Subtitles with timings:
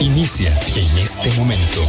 [0.00, 1.86] Inicia en este momento.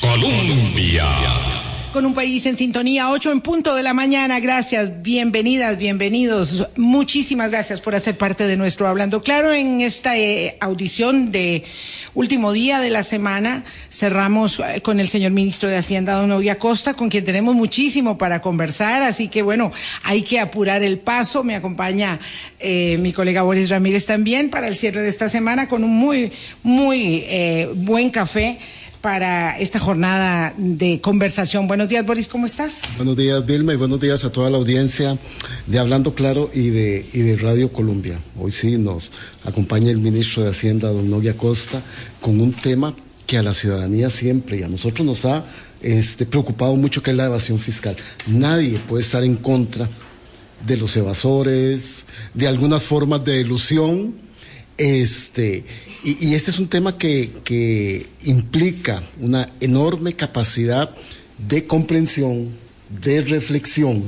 [0.00, 1.47] Colombia.
[1.92, 4.40] Con un país en sintonía, 8 en punto de la mañana.
[4.40, 6.68] Gracias, bienvenidas, bienvenidos.
[6.76, 11.64] Muchísimas gracias por hacer parte de nuestro Hablando Claro en esta eh, audición de
[12.12, 13.64] último día de la semana.
[13.90, 18.18] Cerramos eh, con el señor ministro de Hacienda, don Novia Costa, con quien tenemos muchísimo
[18.18, 19.02] para conversar.
[19.02, 21.42] Así que bueno, hay que apurar el paso.
[21.42, 22.20] Me acompaña
[22.58, 26.32] eh, mi colega Boris Ramírez también para el cierre de esta semana con un muy,
[26.62, 27.24] muy
[27.74, 28.58] buen café
[29.00, 31.68] para esta jornada de conversación.
[31.68, 32.82] Buenos días, Boris, ¿cómo estás?
[32.96, 35.18] Buenos días, Vilma, y buenos días a toda la audiencia
[35.66, 38.20] de Hablando Claro y de, y de Radio Colombia.
[38.38, 39.12] Hoy sí nos
[39.44, 41.82] acompaña el ministro de Hacienda, don Novia Costa,
[42.20, 42.94] con un tema
[43.26, 45.44] que a la ciudadanía siempre y a nosotros nos ha
[45.80, 47.96] este, preocupado mucho, que es la evasión fiscal.
[48.26, 49.88] Nadie puede estar en contra
[50.66, 54.27] de los evasores, de algunas formas de ilusión,
[54.78, 55.64] este,
[56.02, 60.94] y, este es un tema que, implica una enorme capacidad
[61.36, 62.56] de comprensión,
[63.02, 64.04] de reflexión,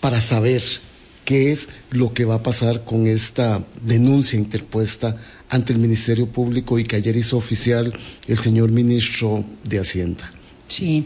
[0.00, 0.62] para saber
[1.24, 5.16] qué es lo que va a pasar con esta denuncia interpuesta
[5.50, 7.92] ante el Ministerio Público y que ayer hizo oficial
[8.26, 10.30] el señor ministro de Hacienda.
[10.68, 11.04] Sí,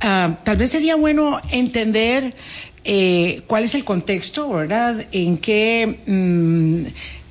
[0.00, 2.34] ah, tal vez sería bueno entender
[2.84, 5.06] eh, cuál es el contexto, ¿verdad?
[5.12, 6.00] En qué...
[6.06, 6.86] Mm,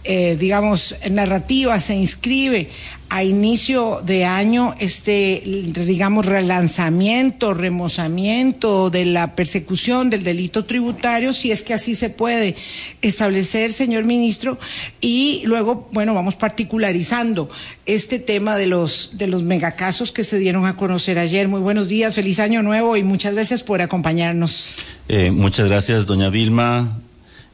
[0.09, 2.69] eh, digamos, narrativa se inscribe
[3.09, 11.51] a inicio de año este, digamos, relanzamiento, remozamiento de la persecución del delito tributario, si
[11.51, 12.55] es que así se puede
[13.01, 14.59] establecer, señor ministro,
[15.01, 17.49] y luego, bueno, vamos particularizando
[17.85, 21.47] este tema de los, de los megacasos que se dieron a conocer ayer.
[21.47, 24.79] Muy buenos días, feliz año nuevo y muchas gracias por acompañarnos.
[25.07, 27.01] Eh, muchas gracias, doña Vilma.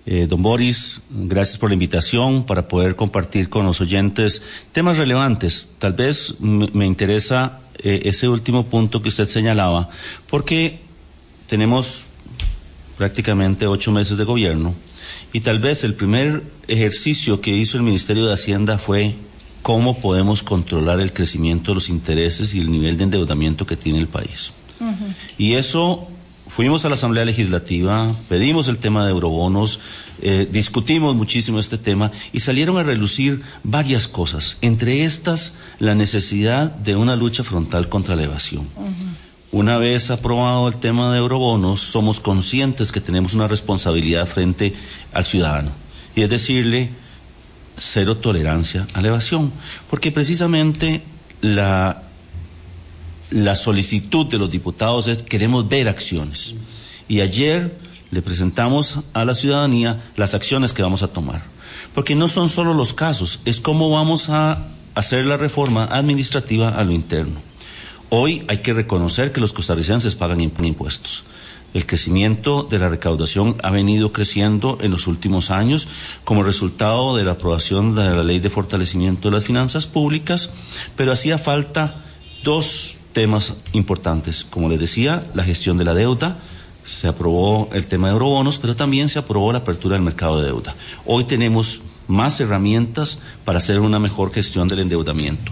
[0.06, 4.42] Eh, don Boris, gracias por la invitación para poder compartir con los oyentes
[4.74, 5.70] temas relevantes.
[5.80, 9.90] Tal vez me interesa eh, ese último punto que usted señalaba,
[10.28, 10.82] porque
[11.48, 12.08] tenemos
[12.98, 14.74] prácticamente ocho meses de gobierno
[15.32, 19.16] y tal vez el primer ejercicio que hizo el Ministerio de Hacienda fue
[19.62, 24.00] cómo podemos controlar el crecimiento de los intereses y el nivel de endeudamiento que tiene
[24.00, 24.52] el país.
[25.38, 26.10] Y eso
[26.48, 29.80] fuimos a la Asamblea Legislativa, pedimos el tema de eurobonos,
[30.22, 36.72] eh, discutimos muchísimo este tema y salieron a relucir varias cosas, entre estas la necesidad
[36.72, 38.68] de una lucha frontal contra la evasión.
[39.52, 44.74] Una vez aprobado el tema de eurobonos, somos conscientes que tenemos una responsabilidad frente
[45.12, 45.72] al ciudadano
[46.16, 46.90] y es decirle
[47.78, 49.52] cero tolerancia a la evasión,
[49.90, 51.04] porque precisamente
[51.42, 52.04] la
[53.34, 56.54] la solicitud de los diputados es queremos ver acciones.
[57.08, 57.78] Y ayer
[58.12, 61.44] le presentamos a la ciudadanía las acciones que vamos a tomar.
[61.96, 66.84] Porque no son solo los casos, es cómo vamos a hacer la reforma administrativa a
[66.84, 67.42] lo interno.
[68.10, 71.24] Hoy hay que reconocer que los costarricenses pagan impuestos.
[71.74, 75.88] El crecimiento de la recaudación ha venido creciendo en los últimos años
[76.24, 80.52] como resultado de la aprobación de la ley de fortalecimiento de las finanzas públicas,
[80.96, 82.06] pero hacía falta
[82.44, 84.44] dos temas importantes.
[84.44, 86.38] Como les decía, la gestión de la deuda,
[86.86, 90.48] se aprobó el tema de eurobonos, pero también se aprobó la apertura del mercado de
[90.48, 90.76] deuda.
[91.06, 95.52] Hoy tenemos más herramientas para hacer una mejor gestión del endeudamiento.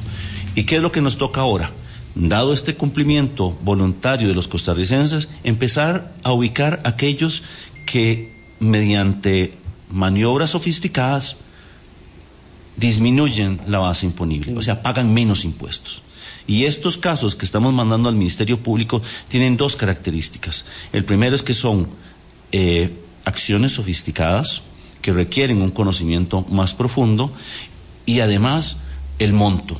[0.55, 1.71] ¿Y qué es lo que nos toca ahora?
[2.13, 7.43] Dado este cumplimiento voluntario de los costarricenses, empezar a ubicar aquellos
[7.85, 9.53] que mediante
[9.89, 11.37] maniobras sofisticadas
[12.75, 16.01] disminuyen la base imponible, o sea, pagan menos impuestos.
[16.47, 20.65] Y estos casos que estamos mandando al Ministerio Público tienen dos características.
[20.91, 21.89] El primero es que son
[22.51, 22.93] eh,
[23.25, 24.61] acciones sofisticadas
[25.01, 27.33] que requieren un conocimiento más profundo
[28.05, 28.77] y además
[29.19, 29.79] el monto.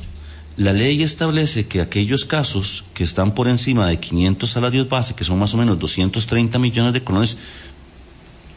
[0.56, 5.24] La ley establece que aquellos casos que están por encima de 500 salarios base, que
[5.24, 7.38] son más o menos 230 millones de colones,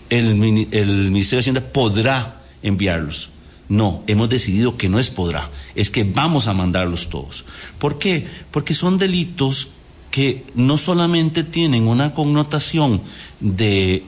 [0.09, 0.27] el,
[0.72, 3.29] el Ministerio de Hacienda podrá enviarlos.
[3.68, 7.46] No, hemos decidido que no es podrá, es que vamos a mandarlos todos.
[7.79, 8.28] ¿Por qué?
[8.52, 9.70] Porque son delitos
[10.12, 13.02] que no solamente tienen una connotación
[13.40, 14.03] de,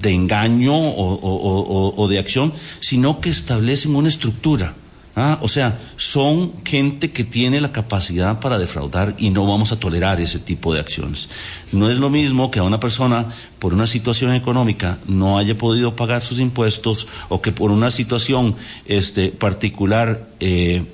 [0.00, 4.74] de engaño o de acción, sino que establecen una estructura.
[5.20, 9.80] Ah, o sea, son gente que tiene la capacidad para defraudar y no vamos a
[9.80, 11.28] tolerar ese tipo de acciones.
[11.72, 13.26] No es lo mismo que a una persona
[13.58, 18.54] por una situación económica no haya podido pagar sus impuestos o que por una situación
[18.86, 20.84] este, particular eh,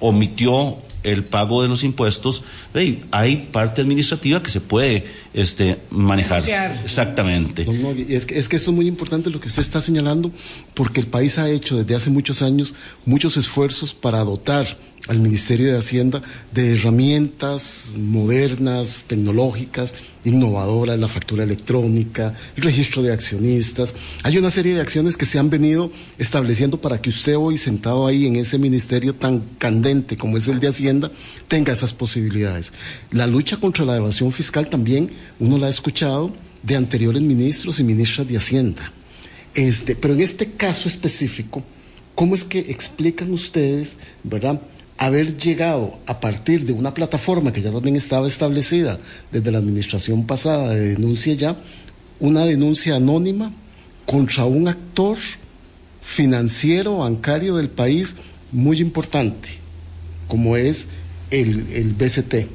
[0.00, 0.76] omitió
[1.06, 2.42] el pago de los impuestos,
[2.74, 6.42] hey, hay parte administrativa que se puede este, manejar.
[6.84, 7.64] Exactamente.
[7.64, 10.32] Don Nogui, es, que, es que eso es muy importante lo que usted está señalando,
[10.74, 12.74] porque el país ha hecho desde hace muchos años
[13.04, 14.66] muchos esfuerzos para dotar
[15.08, 16.22] al Ministerio de Hacienda
[16.52, 19.94] de herramientas modernas, tecnológicas,
[20.26, 23.94] innovadoras, la factura electrónica, el registro de accionistas.
[24.22, 28.06] Hay una serie de acciones que se han venido estableciendo para que usted hoy, sentado
[28.06, 31.10] ahí en ese ministerio tan candente como es el de Hacienda,
[31.48, 32.72] tenga esas posibilidades.
[33.10, 36.32] La lucha contra la evasión fiscal también uno la ha escuchado
[36.62, 38.92] de anteriores ministros y ministras de Hacienda.
[39.54, 41.62] Este, pero en este caso específico,
[42.14, 44.60] ¿cómo es que explican ustedes, verdad,
[44.98, 48.98] haber llegado a partir de una plataforma que ya también estaba establecida
[49.30, 51.56] desde la administración pasada de denuncia ya,
[52.18, 53.52] una denuncia anónima
[54.06, 55.18] contra un actor
[56.00, 58.16] financiero, bancario del país
[58.52, 59.50] muy importante,
[60.28, 60.88] como es
[61.30, 62.48] el, el BCT?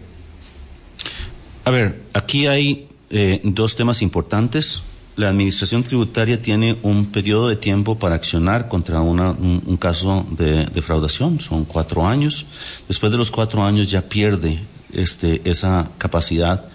[1.65, 4.81] A ver, aquí hay eh, dos temas importantes.
[5.15, 10.25] La administración tributaria tiene un periodo de tiempo para accionar contra una, un, un, caso
[10.31, 12.45] de defraudación, son cuatro años.
[12.87, 14.59] Después de los cuatro años ya pierde
[14.93, 16.65] este, esa capacidad.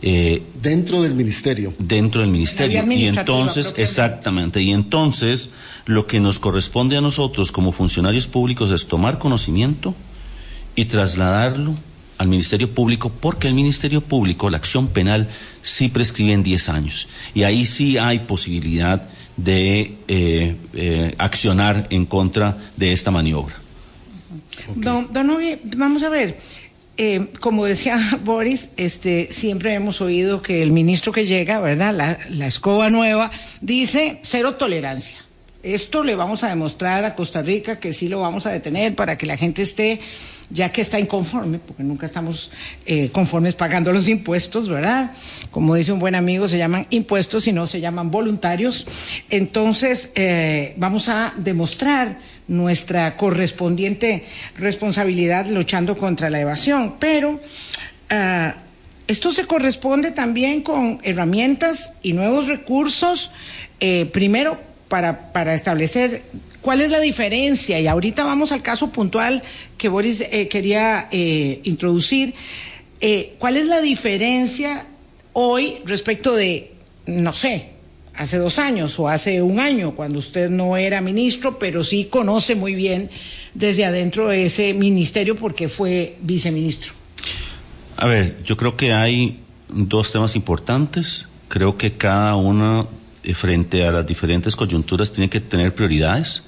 [0.00, 1.74] Eh, dentro del ministerio.
[1.78, 2.84] Dentro del ministerio.
[2.92, 5.50] Y entonces, exactamente, y entonces
[5.86, 9.94] lo que nos corresponde a nosotros como funcionarios públicos es tomar conocimiento
[10.76, 11.74] y trasladarlo
[12.18, 15.28] al Ministerio Público porque el Ministerio Público, la acción penal,
[15.62, 17.08] sí prescribe en 10 años.
[17.34, 23.54] Y ahí sí hay posibilidad de eh, eh, accionar en contra de esta maniobra.
[24.74, 26.38] Don, don Oye, vamos a ver.
[27.00, 32.18] Eh, como decía Boris, este, siempre hemos oído que el ministro que llega, ¿verdad?
[32.28, 33.30] La escoba nueva,
[33.60, 35.27] dice cero tolerancia.
[35.62, 39.18] Esto le vamos a demostrar a Costa Rica que sí lo vamos a detener para
[39.18, 40.00] que la gente esté
[40.50, 42.50] ya que está inconforme, porque nunca estamos
[42.86, 45.12] eh, conformes pagando los impuestos, ¿verdad?
[45.50, 48.86] Como dice un buen amigo, se llaman impuestos y no se llaman voluntarios.
[49.28, 54.24] Entonces, eh, vamos a demostrar nuestra correspondiente
[54.56, 58.52] responsabilidad luchando contra la evasión, pero uh,
[59.06, 63.32] esto se corresponde también con herramientas y nuevos recursos,
[63.80, 66.22] eh, primero para, para establecer
[66.60, 67.80] ¿Cuál es la diferencia?
[67.80, 69.42] Y ahorita vamos al caso puntual
[69.76, 72.34] que Boris eh, quería eh, introducir.
[73.00, 74.86] Eh, ¿Cuál es la diferencia
[75.32, 76.72] hoy respecto de,
[77.06, 77.70] no sé,
[78.14, 82.56] hace dos años o hace un año, cuando usted no era ministro, pero sí conoce
[82.56, 83.08] muy bien
[83.54, 86.92] desde adentro de ese ministerio porque fue viceministro?
[87.96, 89.38] A ver, yo creo que hay
[89.68, 91.26] dos temas importantes.
[91.46, 92.88] Creo que cada uno
[93.34, 96.42] frente a las diferentes coyunturas tiene que tener prioridades.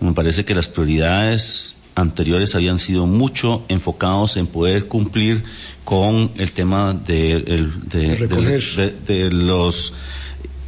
[0.00, 5.42] Me parece que las prioridades anteriores habían sido mucho enfocados en poder cumplir
[5.84, 9.94] con el tema de, de, de, de los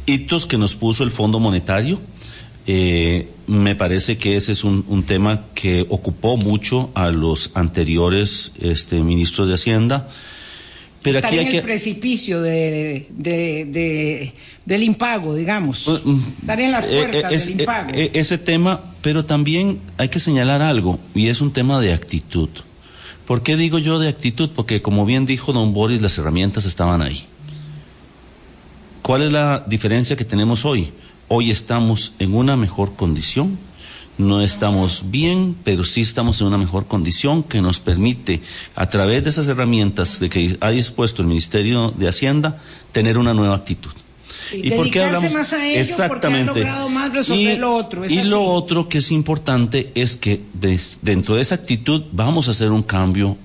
[0.07, 1.99] hitos que nos puso el Fondo Monetario.
[2.65, 8.51] Eh, me parece que ese es un, un, tema que ocupó mucho a los anteriores
[8.59, 10.07] este, ministros de Hacienda.
[11.01, 11.61] Pero Estar aquí hay en el que...
[11.61, 14.33] precipicio de, de, de,
[14.65, 15.87] del impago, digamos.
[16.41, 17.91] Estar en las puertas eh, es, del impago.
[17.93, 22.49] Eh, ese tema, pero también hay que señalar algo, y es un tema de actitud.
[23.25, 24.49] ¿Por qué digo yo de actitud?
[24.55, 27.25] Porque como bien dijo don Boris, las herramientas estaban ahí.
[29.01, 30.91] ¿Cuál es la diferencia que tenemos hoy?
[31.29, 33.57] Hoy estamos en una mejor condición
[34.19, 38.41] no estamos bien, pero sí estamos en una mejor condición que nos permite,
[38.75, 43.33] a través de esas herramientas de que ha dispuesto el Ministerio de Hacienda, tener una
[43.33, 43.91] nueva actitud.
[44.51, 45.31] ¿Y, por qué hablamos?
[45.31, 46.67] más a ello Exactamente.
[46.67, 48.03] Han más resolver y, lo otro.
[48.03, 50.41] ¿Es y lo otro que es importante es que
[51.01, 53.37] dentro de esa actitud vamos a hacer un cambio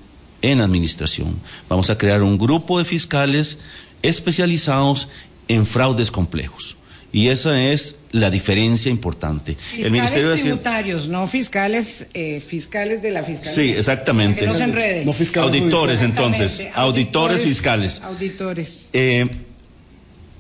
[0.42, 1.40] en la administración.
[1.68, 3.60] Vamos a crear un grupo de fiscales
[4.02, 5.08] especializados
[5.46, 6.76] en fraudes complejos.
[7.14, 9.54] Y esa es la diferencia importante.
[9.54, 13.54] Fiscales el Ministerio de tributarios, no fiscales, eh, fiscales de la fiscalía.
[13.54, 14.40] Sí, exactamente.
[14.40, 15.06] Que no se enreden.
[15.06, 16.68] No fiscales auditores, entonces.
[16.74, 18.00] Auditores, Auditores fiscales.
[18.02, 18.86] Auditores.
[18.92, 19.30] Eh,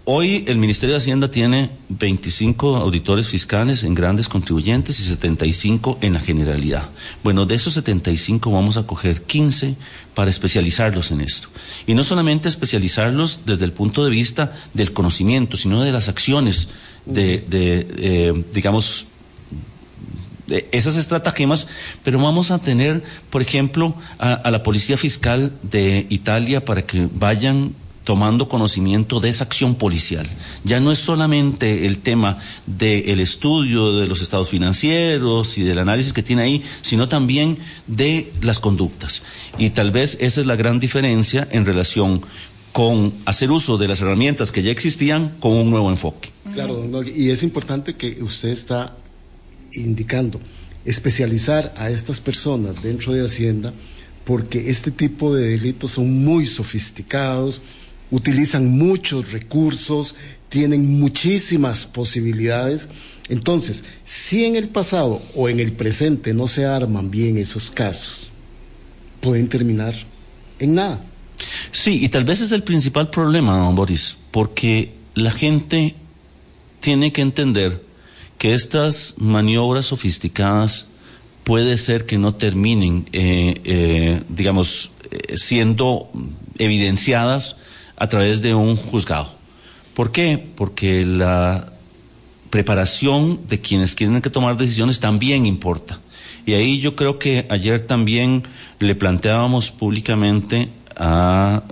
[0.04, 6.14] hoy el Ministerio de Hacienda tiene 25 auditores fiscales en grandes contribuyentes y 75 en
[6.14, 6.88] la generalidad.
[7.22, 9.76] Bueno, de esos 75 vamos a coger 15
[10.14, 11.48] para especializarlos en esto.
[11.86, 16.68] Y no solamente especializarlos desde el punto de vista del conocimiento, sino de las acciones,
[17.04, 19.06] de, de eh, digamos,
[20.46, 21.66] de esas estratagemas,
[22.02, 27.08] pero vamos a tener, por ejemplo, a, a, la Policía Fiscal de Italia para que
[27.12, 30.26] vayan tomando conocimiento de esa acción policial.
[30.62, 36.12] Ya no es solamente el tema del estudio de los estados financieros y del análisis
[36.12, 39.22] que tiene ahí, sino también de las conductas.
[39.58, 42.22] Y tal vez esa es la gran diferencia en relación
[42.72, 46.30] con hacer uso de las herramientas que ya existían con un nuevo enfoque.
[46.52, 48.96] Claro, y es importante que usted está
[49.72, 50.40] indicando
[50.84, 53.72] especializar a estas personas dentro de Hacienda
[54.24, 57.60] porque este tipo de delitos son muy sofisticados,
[58.14, 60.14] utilizan muchos recursos,
[60.48, 62.88] tienen muchísimas posibilidades.
[63.28, 68.30] Entonces, si en el pasado o en el presente no se arman bien esos casos,
[69.20, 69.96] pueden terminar
[70.60, 71.04] en nada.
[71.72, 75.96] Sí, y tal vez es el principal problema, don Boris, porque la gente
[76.78, 77.82] tiene que entender
[78.38, 80.86] que estas maniobras sofisticadas
[81.42, 86.12] puede ser que no terminen, eh, eh, digamos, eh, siendo
[86.58, 87.56] evidenciadas
[87.96, 89.32] a través de un juzgado.
[89.94, 90.44] ¿Por qué?
[90.56, 91.72] Porque la
[92.50, 96.00] preparación de quienes tienen que tomar decisiones también importa.
[96.46, 98.44] Y ahí yo creo que ayer también
[98.78, 101.62] le planteábamos públicamente a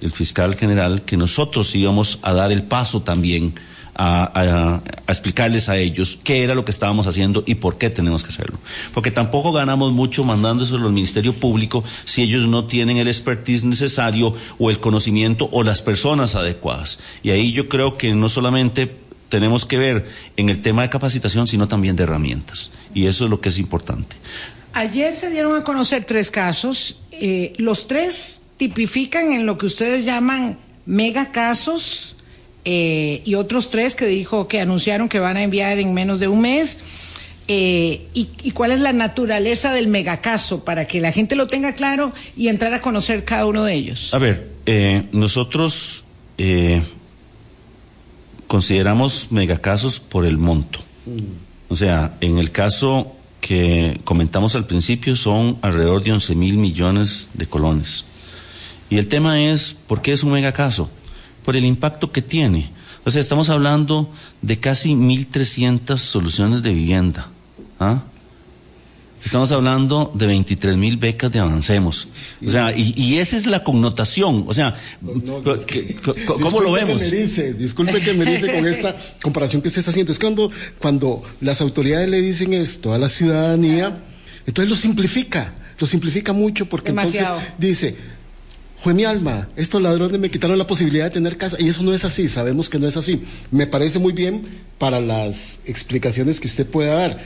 [0.00, 3.54] el fiscal general que nosotros íbamos a dar el paso también
[3.94, 8.30] a, explicarles a ellos qué era lo que estábamos haciendo y por qué tenemos que
[8.30, 8.58] hacerlo.
[8.92, 14.34] Porque tampoco ganamos mucho mandándoselo al Ministerio Público si ellos no tienen el expertise necesario
[14.58, 16.98] o el conocimiento o las personas adecuadas.
[17.22, 18.96] Y ahí yo creo que no solamente
[19.28, 22.70] tenemos que ver en el tema de capacitación, sino también de herramientas.
[22.94, 24.16] Y eso es lo que es importante.
[24.72, 27.00] Ayer se dieron a conocer tres casos.
[27.12, 32.16] Eh, los tres tipifican en lo que ustedes llaman mega casos
[32.64, 36.28] eh, y otros tres que dijo que anunciaron que van a enviar en menos de
[36.28, 36.78] un mes.
[37.46, 42.14] Eh, y, cuál es la naturaleza del megacaso para que la gente lo tenga claro
[42.38, 44.14] y entrar a conocer cada uno de ellos.
[44.14, 46.04] A ver, eh, nosotros
[48.46, 50.80] consideramos megacasos por el monto.
[51.04, 51.72] Mm.
[51.72, 57.28] O sea, en el caso que comentamos al principio son alrededor de 11 mil millones
[57.34, 58.06] de colones.
[58.88, 60.90] Y el tema es, ¿por qué es un megacaso?
[61.44, 62.70] Por el impacto que tiene.
[63.04, 64.10] O sea, estamos hablando
[64.42, 67.28] de casi 1.300 soluciones de vivienda.
[67.78, 68.02] ¿ah?
[69.24, 72.08] Estamos hablando de 23 mil becas de Avancemos.
[72.44, 74.44] O sea, y, esa es la connotación.
[74.46, 77.02] O sea, ¿cómo lo vemos?
[77.02, 80.12] Que me dice, disculpe que me dice con esta comparación que usted está haciendo.
[80.12, 84.02] Es cuando, cuando las autoridades le dicen esto a la ciudadanía,
[84.46, 85.54] entonces lo simplifica.
[85.78, 87.26] Lo simplifica mucho porque entonces
[87.58, 87.96] dice,
[88.84, 91.56] fue mi alma, estos ladrones me quitaron la posibilidad de tener casa.
[91.58, 93.22] Y eso no es así, sabemos que no es así.
[93.50, 94.44] Me parece muy bien
[94.76, 97.18] para las explicaciones que usted pueda dar.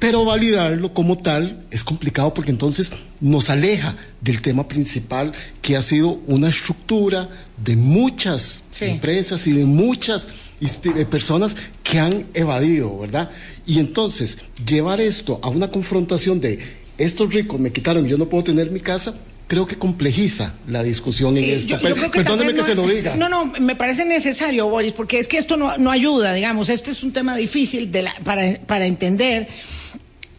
[0.00, 2.90] Pero validarlo como tal es complicado porque entonces
[3.20, 5.30] nos aleja del tema principal
[5.62, 7.28] que ha sido una estructura
[7.64, 10.30] de muchas empresas y de muchas
[10.60, 11.54] este, personas
[11.84, 13.30] que han evadido, ¿verdad?
[13.66, 16.58] Y entonces llevar esto a una confrontación de
[16.98, 19.14] estos ricos me quitaron, yo no puedo tener mi casa,
[19.46, 21.78] creo que complejiza la discusión en esto.
[22.12, 23.16] perdóneme que se lo diga.
[23.16, 26.90] No, no, me parece necesario, Boris, porque es que esto no, no ayuda, digamos, este
[26.90, 29.48] es un tema difícil de la, para, para entender.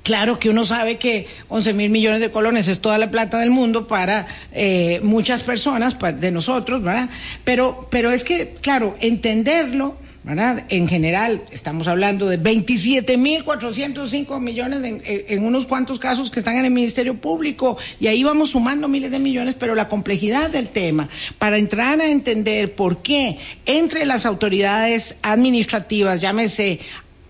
[0.04, 3.50] Claro que uno sabe que 11 mil millones de colones es toda la plata del
[3.50, 7.10] mundo para eh, muchas personas, de nosotros, ¿verdad?
[7.44, 10.65] Pero, pero es que, claro, entenderlo ¿verdad?
[10.70, 16.72] En general, estamos hablando de 27.405 millones en, unos cuantos casos que están en el
[16.72, 21.60] Ministerio Público y ahí vamos sumando miles de millones, pero la complejidad del tema, para
[21.60, 26.79] entrar a entender por qué entre las autoridades administrativas, llámese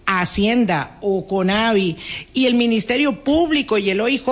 [0.06, 1.98] Hacienda o Conavi
[2.34, 4.24] y el Ministerio Público y el OIJ,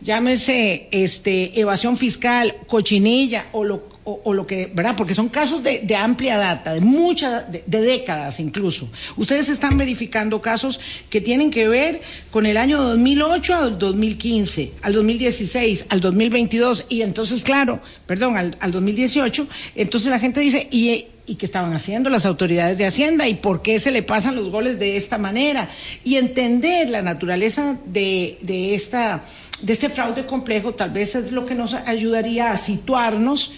[0.00, 4.96] llámese este evasión fiscal, cochinilla o lo o, lo que, ¿verdad?
[4.96, 8.88] Porque son casos de, amplia data, de muchas, de, décadas incluso.
[9.16, 14.92] Ustedes están verificando casos que tienen que ver con el año 2008 al 2015, al
[14.94, 21.06] 2016, al 2022 y entonces, claro, perdón, al, al 2018, entonces la gente dice, ¿y,
[21.26, 23.28] ¿y qué estaban haciendo las autoridades de Hacienda?
[23.28, 25.68] ¿Y por qué se le pasan los goles de esta manera?
[26.02, 29.24] Y entender la naturaleza de, de esta
[29.60, 33.52] de este fraude complejo tal vez es lo que nos ayudaría a situarnos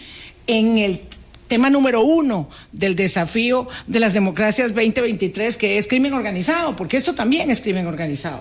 [0.46, 1.00] en el
[1.48, 7.14] tema número uno del desafío de las democracias 2023, que es crimen organizado, porque esto
[7.14, 8.40] también es crimen organizado.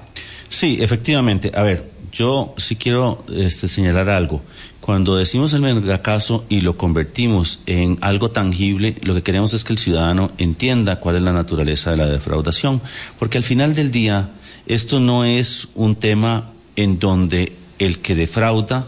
[0.49, 1.51] Sí, efectivamente.
[1.53, 4.41] A ver, yo sí quiero este, señalar algo.
[4.79, 9.73] Cuando decimos el megacaso y lo convertimos en algo tangible, lo que queremos es que
[9.73, 12.81] el ciudadano entienda cuál es la naturaleza de la defraudación,
[13.17, 14.31] porque al final del día
[14.65, 18.85] esto no es un tema en donde el que defrauda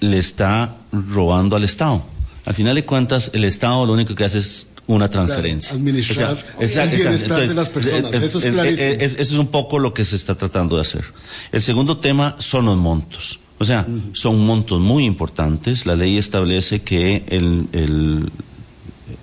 [0.00, 2.02] le está robando al Estado.
[2.44, 5.70] Al final de cuentas, el Estado lo único que hace es una transferencia.
[5.72, 8.14] Claro, administrar O sea, el exacto, bienestar entonces, de las personas.
[8.14, 8.88] eh, Eso es eh, eh, clarísimo.
[8.88, 11.04] eh, es- Eso es un poco lo que se está tratando de hacer.
[11.52, 13.40] El segundo tema son los montos.
[13.58, 15.84] O sea, son montos muy importantes.
[15.84, 18.30] La ley establece que el, el,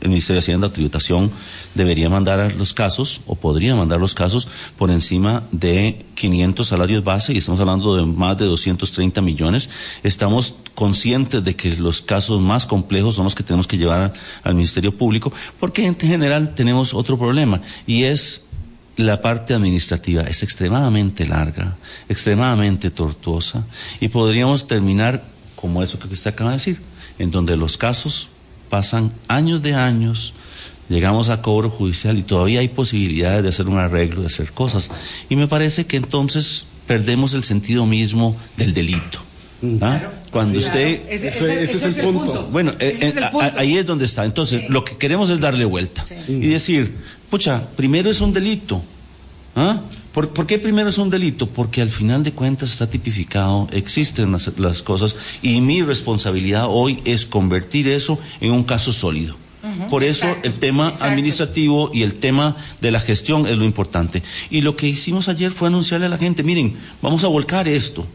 [0.01, 1.31] el Ministerio de Hacienda, Tributación,
[1.73, 7.33] debería mandar los casos, o podría mandar los casos, por encima de 500 salarios base,
[7.33, 9.69] y estamos hablando de más de 230 millones.
[10.03, 14.13] Estamos conscientes de que los casos más complejos son los que tenemos que llevar
[14.43, 18.43] al Ministerio Público, porque en general tenemos otro problema, y es
[18.97, 21.75] la parte administrativa es extremadamente larga,
[22.07, 23.65] extremadamente tortuosa
[23.99, 26.81] y podríamos terminar como eso que usted acaba de decir,
[27.19, 28.29] en donde los casos
[28.69, 30.33] pasan años de años,
[30.89, 34.91] llegamos a cobro judicial y todavía hay posibilidades de hacer un arreglo, de hacer cosas.
[35.29, 39.19] Y me parece que entonces perdemos el sentido mismo del delito.
[39.81, 40.11] ¿ah?
[40.35, 41.01] Cuando Sí, usted...
[41.09, 42.49] Ese, Ese- ese es el punto.
[42.51, 43.53] Bueno, eh, es eh, el a- punto.
[43.57, 44.25] ahí es donde está.
[44.25, 46.97] Entonces, lo que queremos es darle vuelta y decir,
[47.29, 48.83] pucha, primero es un delito.
[49.55, 49.79] ¿Ah?
[50.11, 51.47] ¿Por, por qué primero es un delito?
[51.47, 56.99] Porque al final de cuentas está tipificado, existen las, las cosas y mi responsabilidad hoy
[57.05, 59.37] es convertir eso en un caso sólido.
[59.89, 61.05] Por eso Exacto, el tema exacto.
[61.05, 64.21] administrativo y el tema de la gestión es lo importante.
[64.51, 68.05] Y lo que hicimos ayer fue anunciarle a la gente, miren, vamos a volcar esto.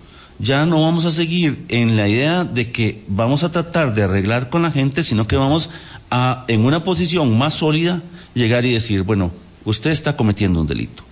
[0.40, 4.48] Ya no vamos a seguir en la idea de que vamos a tratar de arreglar
[4.48, 5.68] con la gente, sino que vamos
[6.10, 8.02] a, en una posición más sólida,
[8.34, 9.32] llegar y decir, bueno,
[9.66, 11.04] usted está cometiendo un delito.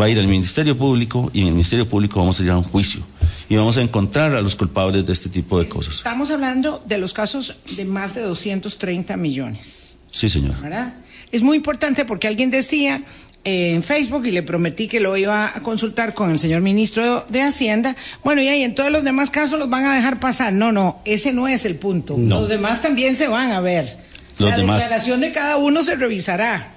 [0.00, 2.56] Va a ir al Ministerio Público y en el Ministerio Público vamos a ir a
[2.56, 3.02] un juicio
[3.48, 5.96] y vamos a encontrar a los culpables de este tipo de cosas.
[5.96, 10.60] Estamos hablando de los casos de más de 230 millones, Sí, señor.
[10.60, 10.94] ¿verdad?
[11.30, 13.04] Es muy importante porque alguien decía
[13.44, 17.42] en Facebook y le prometí que lo iba a consultar con el señor ministro de
[17.42, 17.94] Hacienda.
[18.24, 20.52] Bueno, y ahí en todos los demás casos los van a dejar pasar.
[20.52, 22.16] No, no, ese no es el punto.
[22.16, 22.40] No.
[22.40, 23.98] Los demás también se van a ver.
[24.38, 24.80] Los La demás.
[24.80, 26.70] declaración de cada uno se revisará.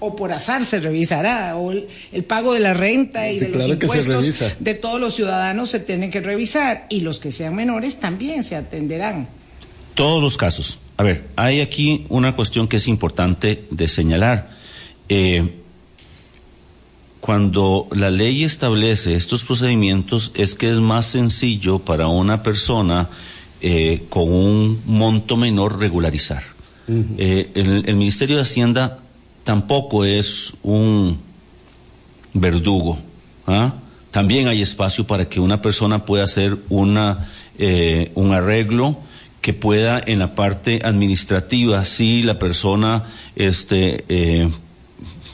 [0.00, 3.48] O por azar se revisará, o el, el pago de la renta y Sí, de
[3.48, 7.54] los claro impuestos de todos los ciudadanos se tienen que revisar y los que sean
[7.54, 9.28] menores también se atenderán.
[9.94, 10.78] Todos los casos.
[10.98, 14.50] A ver, hay aquí una cuestión que es importante de señalar.
[15.08, 15.60] Eh,
[17.24, 23.08] cuando la ley establece estos procedimientos es que es más sencillo para una persona
[23.62, 26.42] eh, con un monto menor regularizar.
[26.86, 28.98] Eh, el, el Ministerio de Hacienda
[29.42, 31.18] tampoco es un
[32.34, 32.98] verdugo.
[33.46, 33.72] ¿ah?
[34.10, 38.98] También hay espacio para que una persona pueda hacer una, eh, un arreglo
[39.40, 44.50] que pueda en la parte administrativa, si la persona, este, eh,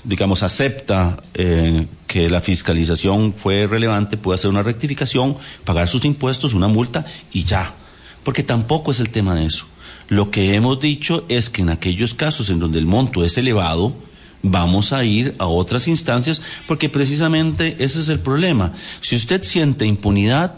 [0.05, 6.55] digamos, acepta eh, que la fiscalización fue relevante, puede hacer una rectificación, pagar sus impuestos,
[6.55, 7.75] una multa y ya.
[8.25, 9.67] Porque tampoco es el tema de eso.
[10.09, 13.95] Lo que hemos dicho es que en aquellos casos en donde el monto es elevado,
[14.43, 18.73] vamos a ir a otras instancias porque precisamente ese es el problema.
[19.01, 20.55] Si usted siente impunidad,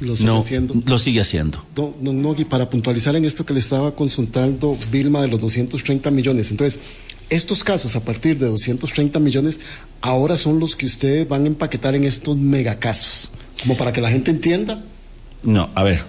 [0.00, 0.74] Lo sigue no, haciendo.
[0.86, 1.64] lo sigue haciendo.
[1.74, 6.10] Don, don Nogui, para puntualizar en esto que le estaba consultando Vilma de los 230
[6.10, 6.50] millones.
[6.50, 6.80] Entonces,
[7.30, 9.60] estos casos a partir de 230 millones
[10.00, 13.30] ahora son los que ustedes van a empaquetar en estos megacasos.
[13.60, 14.84] Como para que la gente entienda.
[15.42, 16.04] No, a ver,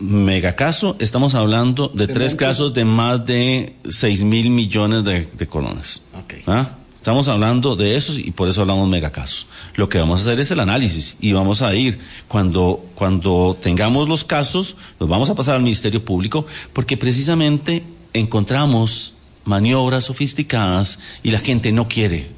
[0.00, 2.48] megacaso, estamos hablando de, De tres montos.
[2.48, 6.02] casos de más de 6 mil millones de, de colones.
[6.14, 6.34] Ok.
[6.46, 6.76] ¿Ah?
[6.96, 9.46] Estamos hablando de esos y por eso hablamos megacasos.
[9.74, 11.98] Lo que vamos a hacer es el análisis y vamos a ir
[12.28, 19.14] cuando, cuando tengamos los casos, los vamos a pasar al Ministerio Público porque precisamente encontramos
[19.44, 22.28] maniobras sofisticadas y la gente no quiere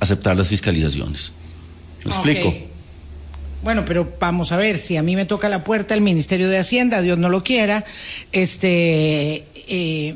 [0.00, 1.32] aceptar las fiscalizaciones.
[2.04, 2.54] ¿Me explico?
[3.62, 6.58] Bueno, pero vamos a ver, si a mí me toca la puerta el Ministerio de
[6.58, 7.84] Hacienda, Dios no lo quiera,
[8.30, 10.14] este, eh,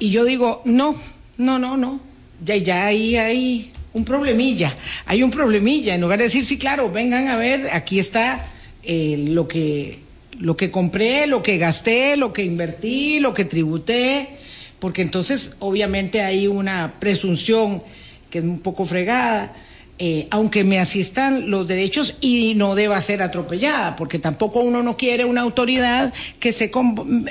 [0.00, 0.96] y yo digo, no,
[1.38, 2.00] no, no, no,
[2.44, 6.90] ya, ya ahí hay un problemilla, hay un problemilla, en lugar de decir, sí, claro,
[6.90, 10.00] vengan a ver, aquí está eh, lo que,
[10.40, 14.40] lo que compré, lo que gasté, lo que invertí, lo que tributé,
[14.84, 17.82] porque entonces obviamente hay una presunción
[18.28, 19.54] que es un poco fregada,
[19.98, 24.98] eh, aunque me asistan los derechos y no deba ser atropellada, porque tampoco uno no
[24.98, 26.70] quiere una autoridad que se,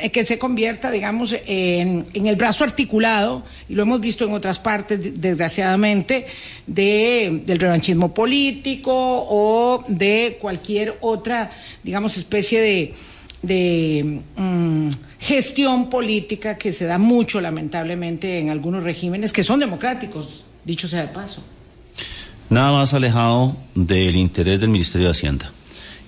[0.02, 4.34] eh, que se convierta, digamos, en, en el brazo articulado, y lo hemos visto en
[4.34, 6.26] otras partes, de- desgraciadamente,
[6.66, 11.52] de, del revanchismo político o de cualquier otra,
[11.84, 12.94] digamos, especie de,
[13.44, 14.90] de mm,
[15.24, 21.02] gestión política que se da mucho, lamentablemente, en algunos regímenes que son democráticos, dicho sea
[21.02, 21.44] de paso.
[22.50, 25.52] nada más alejado del interés del Ministerio de Hacienda.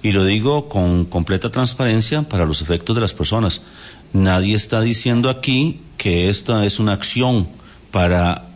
[0.03, 3.61] Y lo digo con completa transparencia para los efectos de las personas.
[4.13, 7.47] Nadie está diciendo aquí que esta es una acción
[7.89, 8.49] para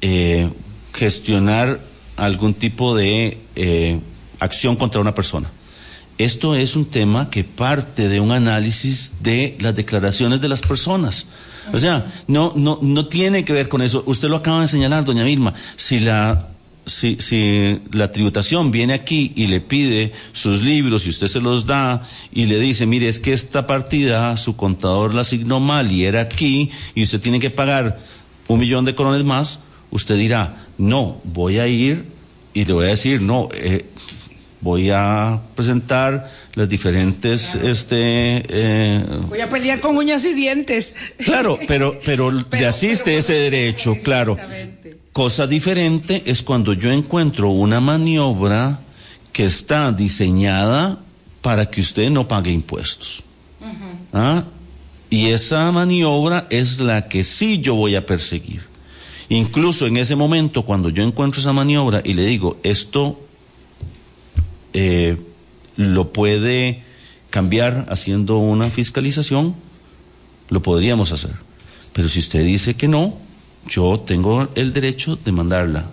[0.00, 0.48] eh,
[0.94, 1.80] gestionar
[2.16, 4.00] algún tipo de eh,
[4.38, 5.50] acción contra una persona.
[6.18, 11.26] Esto es un tema que parte de un análisis de las declaraciones de las personas.
[11.72, 14.04] O sea, no, no, no tiene que ver con eso.
[14.06, 15.54] Usted lo acaba de señalar, doña Vilma.
[15.76, 16.48] Si la
[16.86, 21.66] si, si, la tributación viene aquí y le pide sus libros y usted se los
[21.66, 26.04] da y le dice, mire, es que esta partida su contador la asignó mal y
[26.04, 28.00] era aquí y usted tiene que pagar
[28.48, 32.04] un millón de colones más, usted dirá, no, voy a ir
[32.52, 33.86] y le voy a decir, no, eh,
[34.64, 40.94] voy a presentar las diferentes este eh, voy a pelear con uñas y dientes.
[41.18, 44.36] Claro pero pero, le asiste ese derecho claro.
[45.12, 48.80] Cosa diferente es cuando yo encuentro una maniobra
[49.32, 50.98] que está diseñada
[51.42, 53.22] para que usted no pague impuestos.
[54.12, 54.44] ¿Ah?
[55.10, 58.62] y esa maniobra es la que sí yo voy a perseguir.
[59.28, 63.23] Incluso en ese momento cuando yo encuentro esa maniobra y le digo esto
[64.74, 65.16] eh,
[65.76, 66.82] lo puede
[67.30, 69.54] cambiar haciendo una fiscalización,
[70.50, 71.32] lo podríamos hacer.
[71.92, 73.16] Pero si usted dice que no,
[73.68, 75.86] yo tengo el derecho de mandarla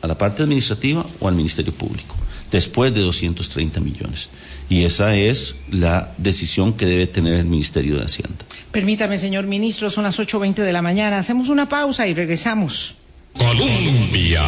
[0.00, 2.14] a la parte administrativa o al Ministerio Público,
[2.50, 4.28] después de 230 millones.
[4.70, 8.44] Y esa es la decisión que debe tener el Ministerio de Hacienda.
[8.70, 11.18] Permítame, señor ministro, son las 8.20 de la mañana.
[11.18, 12.94] Hacemos una pausa y regresamos.
[13.32, 14.42] Colombia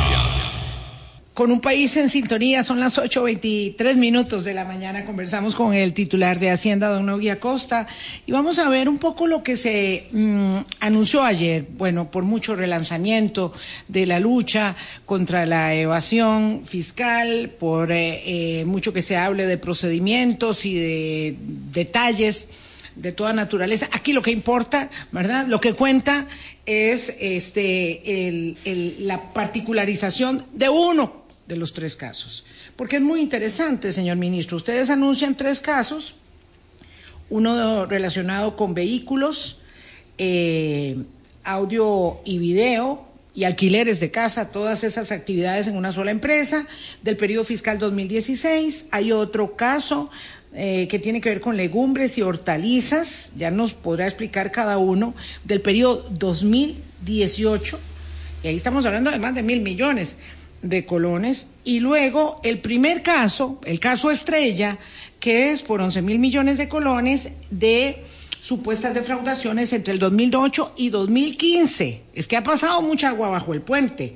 [1.34, 5.04] con un país en sintonía, son las 8.23 minutos de la mañana.
[5.04, 7.86] Conversamos con el titular de Hacienda, don Nogui Acosta,
[8.26, 11.66] y vamos a ver un poco lo que se mm, anunció ayer.
[11.78, 13.52] Bueno, por mucho relanzamiento
[13.86, 19.56] de la lucha contra la evasión fiscal, por eh, eh, mucho que se hable de
[19.56, 21.36] procedimientos y de
[21.72, 22.48] detalles
[22.96, 23.88] de toda naturaleza.
[23.92, 25.46] Aquí lo que importa, ¿verdad?
[25.46, 26.26] Lo que cuenta
[26.66, 28.56] es este,
[28.98, 31.19] la particularización de uno
[31.50, 32.44] de los tres casos.
[32.76, 34.56] Porque es muy interesante, señor ministro.
[34.56, 36.14] Ustedes anuncian tres casos,
[37.28, 39.58] uno relacionado con vehículos,
[40.16, 40.96] eh,
[41.44, 46.66] audio y video y alquileres de casa, todas esas actividades en una sola empresa,
[47.02, 48.88] del periodo fiscal 2016.
[48.90, 50.10] Hay otro caso
[50.54, 55.14] eh, que tiene que ver con legumbres y hortalizas, ya nos podrá explicar cada uno,
[55.44, 57.78] del periodo 2018,
[58.42, 60.16] y ahí estamos hablando de más de mil millones
[60.62, 64.78] de colones y luego el primer caso, el caso estrella,
[65.18, 68.04] que es por 11 mil millones de colones de
[68.40, 72.02] supuestas defraudaciones entre el 2008 y 2015.
[72.14, 74.14] Es que ha pasado mucha agua bajo el puente.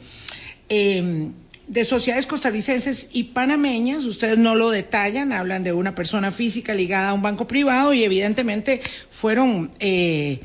[0.68, 1.32] Em,
[1.66, 7.10] de sociedades costarricenses y panameñas, ustedes no lo detallan, hablan de una persona física ligada
[7.10, 10.40] a un banco privado y evidentemente fueron eh,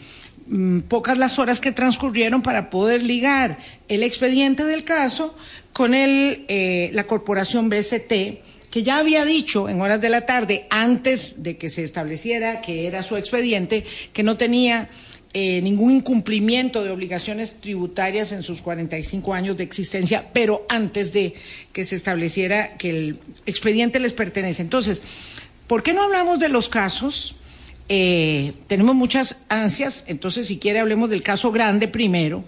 [0.49, 3.57] mm, pocas las horas que transcurrieron para poder ligar
[3.87, 5.35] el expediente del caso
[5.71, 10.67] con el, eh, la corporación BCT, que ya había dicho en horas de la tarde,
[10.69, 14.89] antes de que se estableciera que era su expediente, que no tenía
[15.31, 21.35] eh, ningún incumplimiento de obligaciones tributarias en sus 45 años de existencia, pero antes de
[21.71, 24.63] que se estableciera que el expediente les pertenece.
[24.63, 25.03] Entonces,
[25.67, 27.35] ¿por qué no hablamos de los casos?
[27.89, 32.43] Eh, tenemos muchas ansias, entonces si quiere hablemos del caso grande primero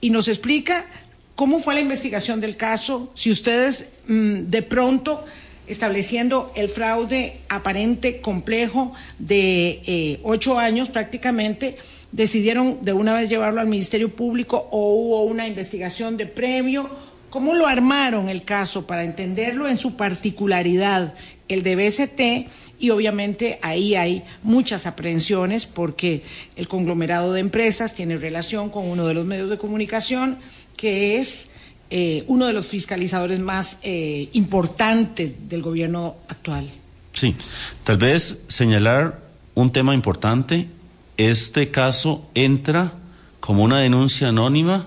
[0.00, 0.86] y nos explica
[1.34, 3.10] ¿Cómo fue la investigación del caso?
[3.14, 5.24] Si ustedes mm, de pronto,
[5.66, 11.76] estableciendo el fraude aparente complejo de eh, ocho años prácticamente,
[12.12, 16.88] decidieron de una vez llevarlo al Ministerio Público o hubo una investigación de premio.
[17.30, 21.14] ¿Cómo lo armaron el caso para entenderlo en su particularidad,
[21.48, 22.48] el de BCT?
[22.78, 26.22] Y obviamente ahí hay muchas aprehensiones porque
[26.56, 30.38] el conglomerado de empresas tiene relación con uno de los medios de comunicación
[30.76, 31.48] que es
[31.90, 36.68] eh, uno de los fiscalizadores más eh, importantes del gobierno actual.
[37.12, 37.36] Sí,
[37.84, 39.20] tal vez señalar
[39.54, 40.68] un tema importante.
[41.16, 42.94] Este caso entra
[43.38, 44.86] como una denuncia anónima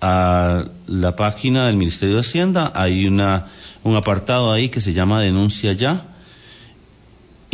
[0.00, 2.70] a la página del Ministerio de Hacienda.
[2.74, 3.46] Hay una,
[3.82, 6.13] un apartado ahí que se llama Denuncia Ya.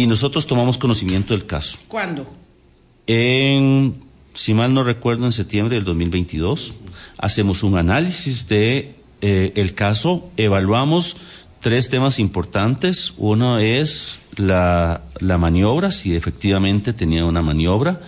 [0.00, 1.78] Y nosotros tomamos conocimiento del caso.
[1.86, 2.26] ¿Cuándo?
[3.06, 3.96] En,
[4.32, 6.72] si mal no recuerdo, en septiembre del 2022
[7.18, 11.18] hacemos un análisis de eh, el caso, evaluamos
[11.60, 13.12] tres temas importantes.
[13.18, 18.00] Uno es la, la maniobra, si efectivamente tenía una maniobra.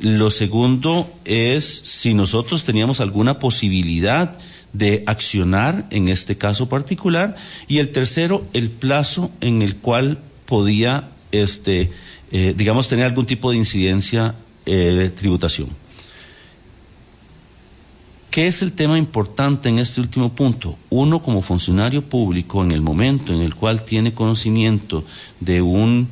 [0.00, 4.36] Lo segundo es si nosotros teníamos alguna posibilidad
[4.74, 7.36] de accionar en este caso particular.
[7.68, 11.90] Y el tercero, el plazo en el cual podía, este,
[12.30, 15.68] eh, digamos, tener algún tipo de incidencia eh, de tributación.
[18.30, 20.78] ¿Qué es el tema importante en este último punto?
[20.88, 25.04] Uno como funcionario público, en el momento en el cual tiene conocimiento
[25.40, 26.08] de un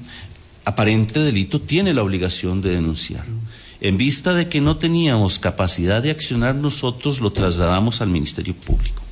[0.67, 3.25] aparente delito, tiene la obligación de denunciar.
[3.81, 9.03] En vista de que no teníamos capacidad de accionar nosotros, lo trasladamos al Ministerio Público.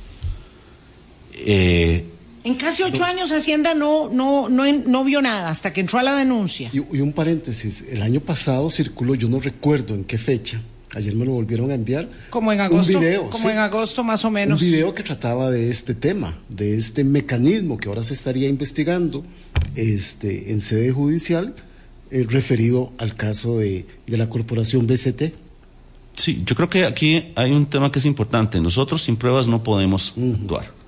[1.33, 2.05] Eh,
[2.43, 6.03] en casi ocho años Hacienda no, no, no, no, vio nada hasta que entró a
[6.03, 6.69] la denuncia.
[6.73, 10.61] Y, y un paréntesis, el año pasado circuló, yo no recuerdo en qué fecha,
[10.95, 12.09] Ayer me lo volvieron a enviar.
[12.31, 12.93] Como en agosto.
[12.93, 14.59] Un video, como en agosto más o menos.
[14.59, 19.23] Un video que trataba de este tema, de este mecanismo que ahora se estaría investigando
[19.75, 21.53] este, en sede judicial,
[22.09, 25.33] eh, referido al caso de, de, la corporación BCT.
[26.15, 28.59] Sí, yo creo que aquí hay un tema que es importante.
[28.59, 30.78] Nosotros sin pruebas no podemos actuar.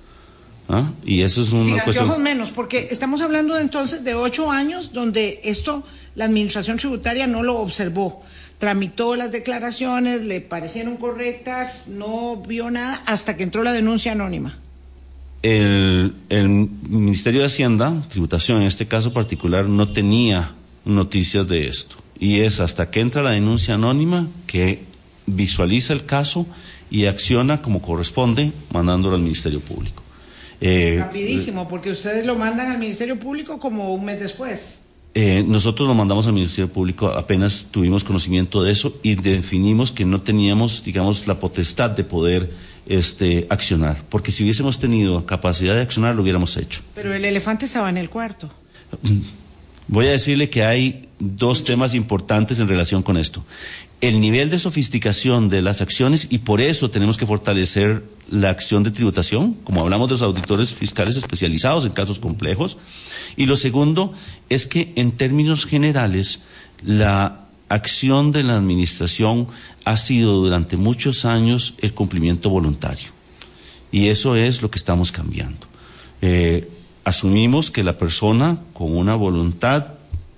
[0.68, 0.90] ¿Ah?
[1.04, 2.22] Y eso es una sí, cuestión.
[2.22, 7.58] menos, porque estamos hablando entonces de ocho años donde esto la administración tributaria no lo
[7.58, 8.22] observó
[8.62, 14.56] tramitó las declaraciones, le parecieron correctas, no vio nada hasta que entró la denuncia anónima.
[15.42, 16.14] El,
[16.88, 20.52] Ministerio de Hacienda, Tributación en este caso particular, no tenía
[20.84, 21.96] noticias de esto.
[22.20, 24.84] Y es hasta que entra la denuncia anónima que
[25.26, 26.46] visualiza el caso
[26.88, 30.01] y acciona como corresponde, mandándolo al Ministerio Público.
[30.64, 34.84] Eh, Rapidísimo, porque ustedes lo mandan al Ministerio Público como un mes después.
[35.14, 40.04] Eh, nosotros lo mandamos al Ministerio Público, apenas tuvimos conocimiento de eso y definimos que
[40.06, 42.50] no teníamos, digamos, la potestad de poder
[42.86, 46.80] este, accionar, porque si hubiésemos tenido capacidad de accionar lo hubiéramos hecho.
[46.94, 48.48] Pero el elefante estaba en el cuarto.
[49.88, 53.44] Voy a decirle que hay dos temas importantes en relación con esto.
[54.02, 58.82] El nivel de sofisticación de las acciones y por eso tenemos que fortalecer la acción
[58.82, 62.78] de tributación, como hablamos de los auditores fiscales especializados en casos complejos.
[63.36, 64.12] Y lo segundo
[64.48, 66.40] es que en términos generales
[66.84, 69.46] la acción de la administración
[69.84, 73.10] ha sido durante muchos años el cumplimiento voluntario.
[73.92, 75.68] Y eso es lo que estamos cambiando.
[76.22, 76.68] Eh,
[77.04, 79.94] asumimos que la persona con una voluntad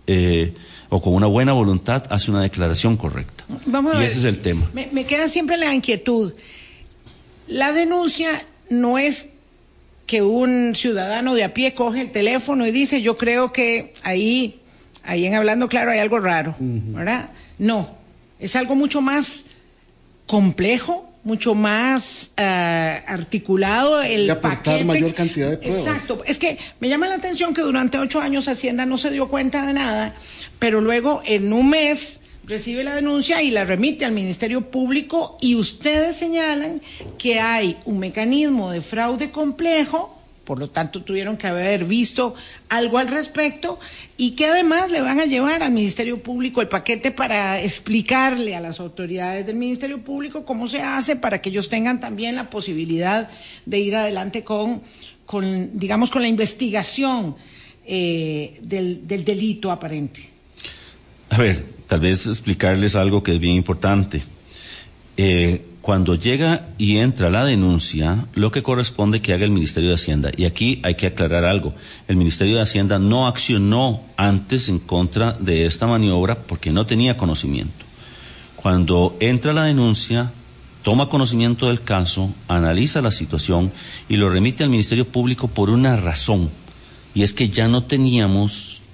[0.06, 0.52] eh,
[0.94, 3.44] o con una buena voluntad hace una declaración correcta.
[3.48, 4.70] y ese es el tema.
[4.72, 6.34] Me, me queda siempre la inquietud.
[7.48, 9.32] La denuncia no es
[10.06, 14.60] que un ciudadano de a pie coge el teléfono y dice, yo creo que ahí,
[15.02, 17.30] ahí en hablando claro, hay algo raro, ¿verdad?
[17.58, 17.96] No,
[18.38, 19.46] es algo mucho más
[20.28, 22.42] complejo, mucho más uh,
[23.10, 25.86] articulado el y aportar mayor cantidad de pruebas.
[25.86, 26.22] Exacto.
[26.26, 29.66] Es que me llama la atención que durante ocho años Hacienda no se dio cuenta
[29.66, 30.14] de nada,
[30.58, 35.54] pero luego en un mes recibe la denuncia y la remite al Ministerio Público y
[35.54, 36.82] ustedes señalan
[37.18, 40.13] que hay un mecanismo de fraude complejo,
[40.44, 42.34] por lo tanto tuvieron que haber visto
[42.68, 43.80] algo al respecto
[44.16, 48.60] y que además le van a llevar al Ministerio Público el paquete para explicarle a
[48.60, 53.28] las autoridades del Ministerio Público cómo se hace para que ellos tengan también la posibilidad
[53.66, 54.82] de ir adelante con,
[55.26, 57.36] con digamos, con la investigación
[57.86, 60.30] eh, del, del delito aparente.
[61.30, 64.22] A ver, tal vez explicarles algo que es bien importante.
[65.16, 69.96] Eh, cuando llega y entra la denuncia, lo que corresponde que haga el Ministerio de
[69.96, 70.30] Hacienda.
[70.34, 71.74] Y aquí hay que aclarar algo.
[72.08, 77.18] El Ministerio de Hacienda no accionó antes en contra de esta maniobra porque no tenía
[77.18, 77.84] conocimiento.
[78.56, 80.32] Cuando entra la denuncia,
[80.82, 83.70] toma conocimiento del caso, analiza la situación
[84.08, 86.50] y lo remite al Ministerio Público por una razón.
[87.14, 88.84] Y es que ya no teníamos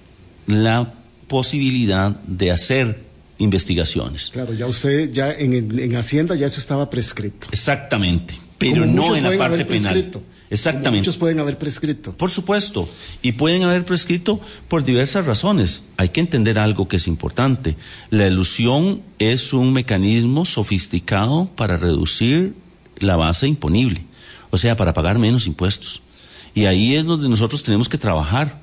[0.48, 0.92] la
[1.28, 3.09] posibilidad de hacer
[3.40, 4.30] investigaciones.
[4.32, 7.48] Claro, ya usted, ya en, en Hacienda ya eso estaba prescrito.
[7.50, 10.10] Exactamente, pero no en la parte penal.
[10.50, 10.98] Exactamente.
[10.98, 12.12] muchos pueden haber prescrito.
[12.12, 12.88] Por supuesto,
[13.22, 15.84] y pueden haber prescrito por diversas razones.
[15.96, 17.76] Hay que entender algo que es importante.
[18.10, 22.54] La ilusión es un mecanismo sofisticado para reducir
[22.96, 24.04] la base imponible,
[24.50, 26.02] o sea, para pagar menos impuestos.
[26.52, 28.60] Y ahí es donde nosotros tenemos que trabajar.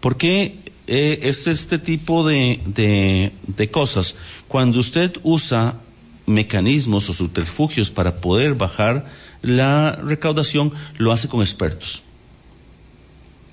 [0.00, 2.60] Porque eh, es este tipo de,
[3.46, 4.14] de, cosas.
[4.48, 5.80] Cuando usted usa
[6.24, 9.04] mecanismos o subterfugios para poder bajar
[9.42, 12.02] la recaudación, lo hace con expertos.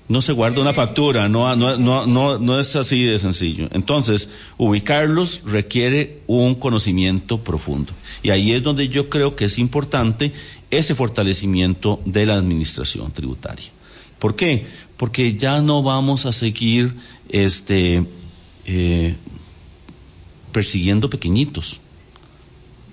[0.08, 3.68] No se guarda una factura, no, no, no, no, no es así de sencillo.
[3.72, 7.92] Entonces, ubicarlos requiere un conocimiento profundo.
[8.22, 10.32] Y ahí es donde yo creo que es importante
[10.70, 13.75] ese fortalecimiento de la administración tributaria.
[14.18, 14.66] ¿Por qué?
[14.96, 16.94] Porque ya no vamos a seguir
[17.28, 18.04] este,
[18.64, 19.14] eh,
[20.52, 21.80] persiguiendo pequeñitos.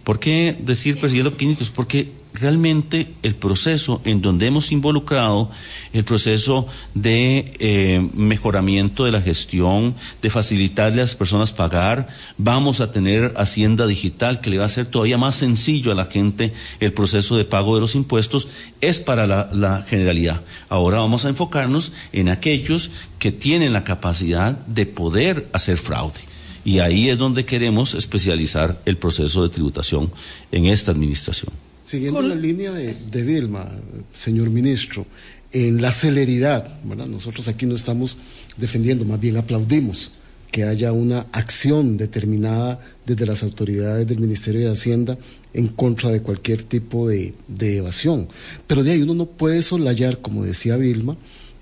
[0.03, 1.69] ¿Por qué decir persiguiendo pequeñitos?
[1.69, 5.52] Porque realmente el proceso en donde hemos involucrado
[5.93, 12.08] el proceso de eh, mejoramiento de la gestión, de facilitarle a las personas pagar.
[12.38, 16.06] Vamos a tener Hacienda Digital que le va a hacer todavía más sencillo a la
[16.06, 18.48] gente el proceso de pago de los impuestos.
[18.82, 20.41] Es para la, la generalidad.
[20.69, 26.19] Ahora vamos a enfocarnos en aquellos que tienen la capacidad de poder hacer fraude.
[26.65, 30.12] Y ahí es donde queremos especializar el proceso de tributación
[30.52, 31.62] en esta administración.
[31.86, 33.69] Siguiendo la línea de, de, Vilma,
[34.13, 35.06] señor ministro,
[35.52, 37.08] en la celeridad, ¿verdad?
[37.08, 38.17] nosotros aquí no estamos
[38.58, 40.12] defendiendo, más bien aplaudimos
[40.52, 45.17] que haya una acción determinada desde las autoridades del Ministerio de Hacienda
[45.54, 48.28] en contra de cualquier tipo de, de evasión.
[48.67, 51.17] Pero de ahí uno no puede soslayar, como decía Vilma,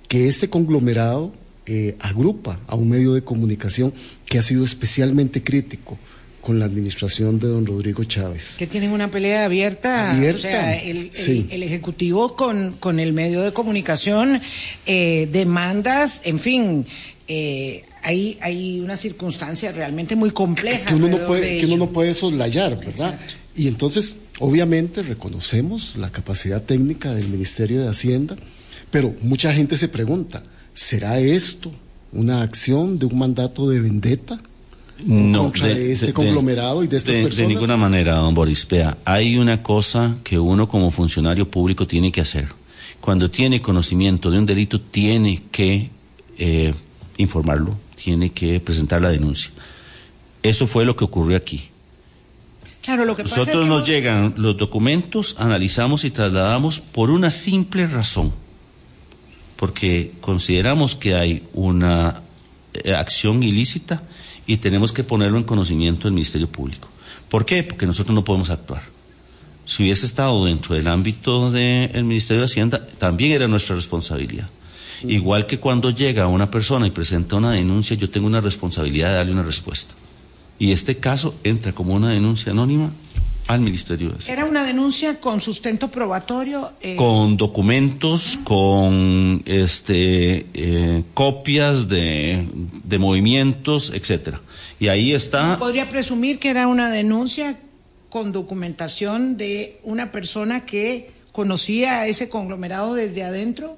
[0.10, 1.32] que este conglomerado
[1.68, 3.94] eh, agrupa a un medio de comunicación
[4.26, 5.98] que ha sido especialmente crítico
[6.42, 8.56] con la administración de don Rodrigo Chávez.
[8.58, 11.46] Que tienen una pelea abierta, abierta o sea, el, sí.
[11.50, 14.42] el, el Ejecutivo con, con, el medio de comunicación,
[14.86, 16.86] eh, demandas, en fin,
[17.28, 20.86] eh, hay, hay una circunstancia realmente muy compleja.
[20.86, 23.14] Que uno no puede, que uno no puede soslayar, ¿verdad?
[23.14, 23.34] Exacto.
[23.56, 28.36] Y entonces, obviamente, reconocemos la capacidad técnica del Ministerio de Hacienda,
[28.90, 30.42] pero mucha gente se pregunta,
[30.74, 31.72] ¿será esto
[32.12, 34.42] una acción de un mandato de vendetta?
[35.06, 37.48] No, contra de, de este de, conglomerado y de estas de, personas?
[37.48, 38.68] De ninguna manera, don Boris.
[38.68, 42.50] Vea, hay una cosa que uno como funcionario público tiene que hacer.
[43.00, 45.90] Cuando tiene conocimiento de un delito, tiene que
[46.38, 46.74] eh,
[47.18, 49.52] informarlo, tiene que presentar la denuncia.
[50.44, 51.70] Eso fue lo que ocurrió aquí.
[52.82, 53.90] Claro, lo que Nosotros pasa es que nos vos...
[53.90, 58.34] llegan los documentos, analizamos y trasladamos por una simple razón.
[59.56, 62.24] Porque consideramos que hay una
[62.74, 64.02] eh, acción ilícita
[64.48, 66.90] y tenemos que ponerlo en conocimiento del Ministerio Público.
[67.30, 67.64] ¿Por qué?
[67.64, 68.84] Porque nosotros no podemos actuar.
[69.66, 74.50] Si hubiese estado dentro del ámbito del Ministerio de Hacienda, también era nuestra responsabilidad.
[75.08, 79.16] Igual que cuando llega una persona y presenta una denuncia, yo tengo una responsabilidad de
[79.16, 79.96] darle una respuesta.
[80.60, 82.92] Y este caso entra como una denuncia anónima
[83.48, 84.32] al Ministerio de.
[84.32, 86.72] Era una denuncia con sustento probatorio.
[86.82, 86.96] Eh...
[86.96, 92.48] Con documentos, con este, eh, copias de,
[92.84, 94.42] de, movimientos, etcétera.
[94.80, 95.58] Y ahí está.
[95.60, 97.60] ¿Podría presumir que era una denuncia
[98.10, 103.78] con documentación de una persona que conocía a ese conglomerado desde adentro?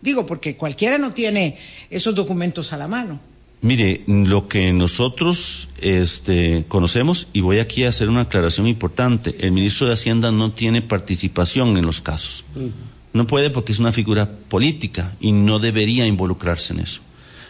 [0.00, 1.58] Digo, porque cualquiera no tiene
[1.90, 3.20] esos documentos a la mano.
[3.62, 9.52] Mire, lo que nosotros este, conocemos, y voy aquí a hacer una aclaración importante, el
[9.52, 12.44] ministro de Hacienda no tiene participación en los casos.
[12.56, 12.70] Uh -huh.
[13.12, 17.00] No puede porque es una figura política y no debería involucrarse en eso.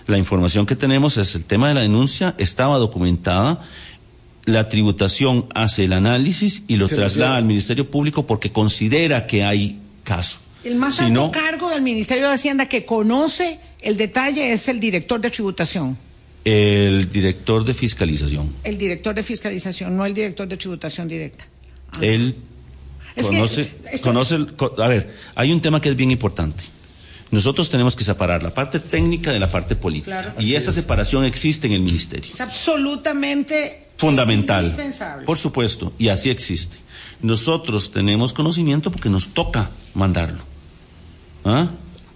[0.09, 3.61] La información que tenemos es el tema de la denuncia, estaba documentada,
[4.46, 9.44] la tributación hace el análisis y lo Se traslada al Ministerio Público porque considera que
[9.44, 10.38] hay caso.
[10.64, 14.69] El más Si alto no- cargo del Ministerio de Hacienda que conoce el detalle es
[14.69, 15.97] el director de tributación.
[16.45, 18.53] El director de fiscalización.
[18.64, 21.45] El director de fiscalización, no el director de tributación directa.
[21.93, 21.99] Ah.
[22.01, 22.37] Él
[23.16, 24.37] Es que conoce, esto- conoce
[24.79, 26.62] a ver, hay un tema que es bien importante.
[27.31, 30.23] Nosotros tenemos que separar la parte técnica de la parte política.
[30.23, 30.40] Claro.
[30.40, 30.77] y esa es.
[30.77, 32.33] separación existe en el ministerio.
[32.33, 34.64] Es absolutamente Fundamental.
[34.64, 35.27] indispensable.
[35.27, 36.79] Por supuesto, y así existe.
[37.23, 40.40] Nosotros tenemos conocimiento porque nos toca mandarlo.
[41.45, 41.69] ¿Ah?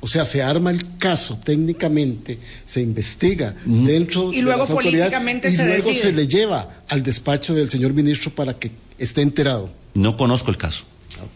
[0.05, 5.15] O sea, se arma el caso técnicamente, se investiga dentro Y de luego las autoridades
[5.15, 6.03] políticamente y se luego decide.
[6.03, 9.73] se le lleva al despacho del señor ministro para que esté enterado.
[9.95, 10.85] No conozco el caso.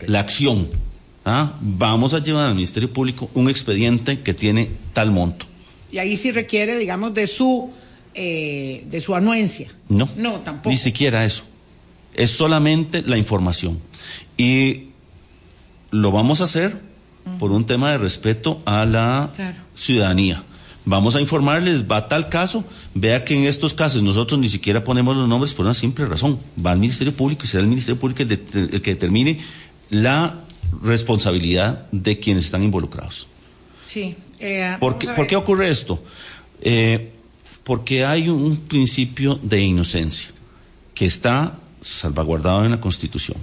[0.07, 0.69] La acción.
[1.25, 1.57] ¿ah?
[1.63, 5.47] Vamos a llevar al Ministerio Público un expediente que tiene tal monto.
[5.91, 7.73] Y ahí sí requiere, digamos, de su
[8.13, 9.69] eh, de su anuencia.
[9.89, 10.11] No.
[10.15, 10.69] No, tampoco.
[10.69, 11.45] Ni siquiera eso.
[12.13, 13.81] Es solamente la información.
[14.37, 14.89] Y
[15.91, 16.88] lo vamos a hacer
[17.39, 19.57] por un tema de respeto a la Claro.
[19.75, 20.45] ciudadanía.
[20.85, 22.65] Vamos a informarles, va tal caso,
[22.95, 26.39] vea que en estos casos nosotros ni siquiera ponemos los nombres por una simple razón.
[26.65, 29.39] Va al Ministerio Público y será el Ministerio Público el, de- el que determine
[29.91, 30.41] la
[30.83, 33.27] responsabilidad de quienes están involucrados.
[33.87, 34.17] Sí.
[34.41, 36.03] eh, ¿Por qué, por qué ocurre esto?
[36.61, 37.13] Eh,
[37.65, 40.31] porque hay un principio de inocencia
[40.95, 43.37] que está salvaguardado en la Constitución.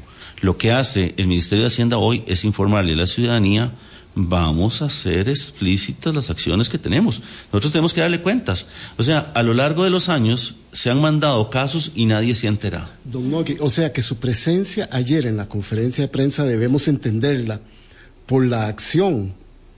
[0.45, 3.73] Lo que hace el Ministerio de Hacienda hoy es informarle a la ciudadanía,
[4.13, 7.23] vamos a hacer explícitas las acciones que tenemos.
[7.51, 8.67] Nosotros tenemos que darle cuentas.
[8.95, 12.45] O sea, a lo largo de los años se han mandado casos y nadie se
[12.45, 12.87] ha enterado.
[13.05, 17.59] Don Nogui, o sea que su presencia ayer en la conferencia de prensa debemos entenderla
[18.27, 19.33] por la acción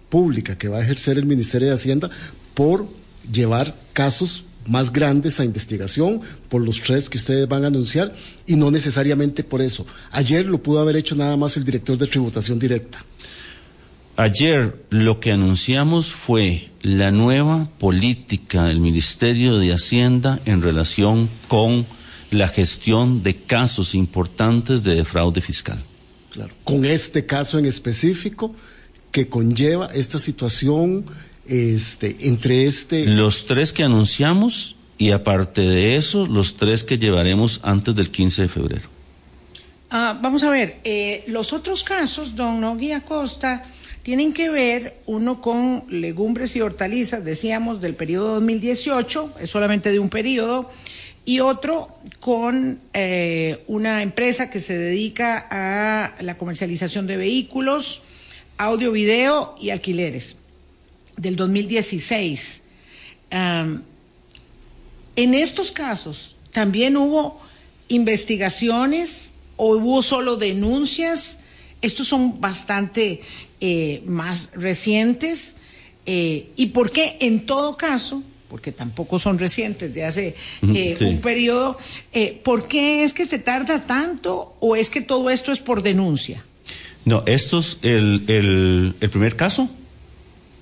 [0.09, 2.09] pública que va a ejercer el Ministerio de Hacienda
[2.53, 2.89] por
[3.31, 8.13] llevar casos más grande esa investigación por los tres que ustedes van a anunciar
[8.45, 9.85] y no necesariamente por eso.
[10.11, 13.03] Ayer lo pudo haber hecho nada más el director de tributación directa.
[14.15, 21.85] Ayer lo que anunciamos fue la nueva política del Ministerio de Hacienda en relación con
[22.31, 25.83] la gestión de casos importantes de fraude fiscal.
[26.31, 26.53] Claro.
[26.63, 28.55] Con este caso en específico
[29.11, 31.05] que conlleva esta situación
[31.47, 33.05] este, entre este...
[33.05, 38.43] Los tres que anunciamos y aparte de eso, los tres que llevaremos antes del 15
[38.43, 38.89] de febrero.
[39.89, 43.63] Ah, vamos a ver, eh, los otros casos, don Nogui Acosta,
[44.03, 49.99] tienen que ver uno con legumbres y hortalizas, decíamos, del periodo 2018, es solamente de
[49.99, 50.71] un periodo,
[51.25, 58.01] y otro con eh, una empresa que se dedica a la comercialización de vehículos,
[58.57, 60.37] audio, video y alquileres
[61.17, 62.63] del 2016.
[63.29, 63.83] en
[65.33, 67.41] estos casos también hubo
[67.89, 71.41] investigaciones o hubo solo denuncias.
[71.81, 73.21] Estos son bastante
[73.59, 75.55] eh, más recientes.
[76.05, 80.35] Eh, ¿Y por qué en todo caso porque tampoco son recientes, de hace
[80.73, 81.77] eh, un periodo,
[82.13, 85.83] eh, ¿por qué es que se tarda tanto o es que todo esto es por
[85.83, 86.43] denuncia?
[87.05, 89.69] No, esto es el, el, primer caso,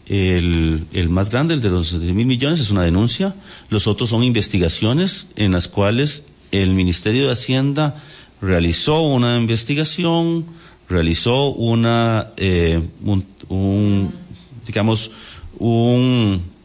[0.08, 3.36] el, más grande, el de los mil millones, es una denuncia.
[3.70, 8.03] Los otros son investigaciones en las cuales el Ministerio de Hacienda
[8.41, 10.45] realizó una investigación,
[10.88, 14.14] realizó una, eh, un,
[14.66, 15.12] digamos,
[15.58, 16.56] un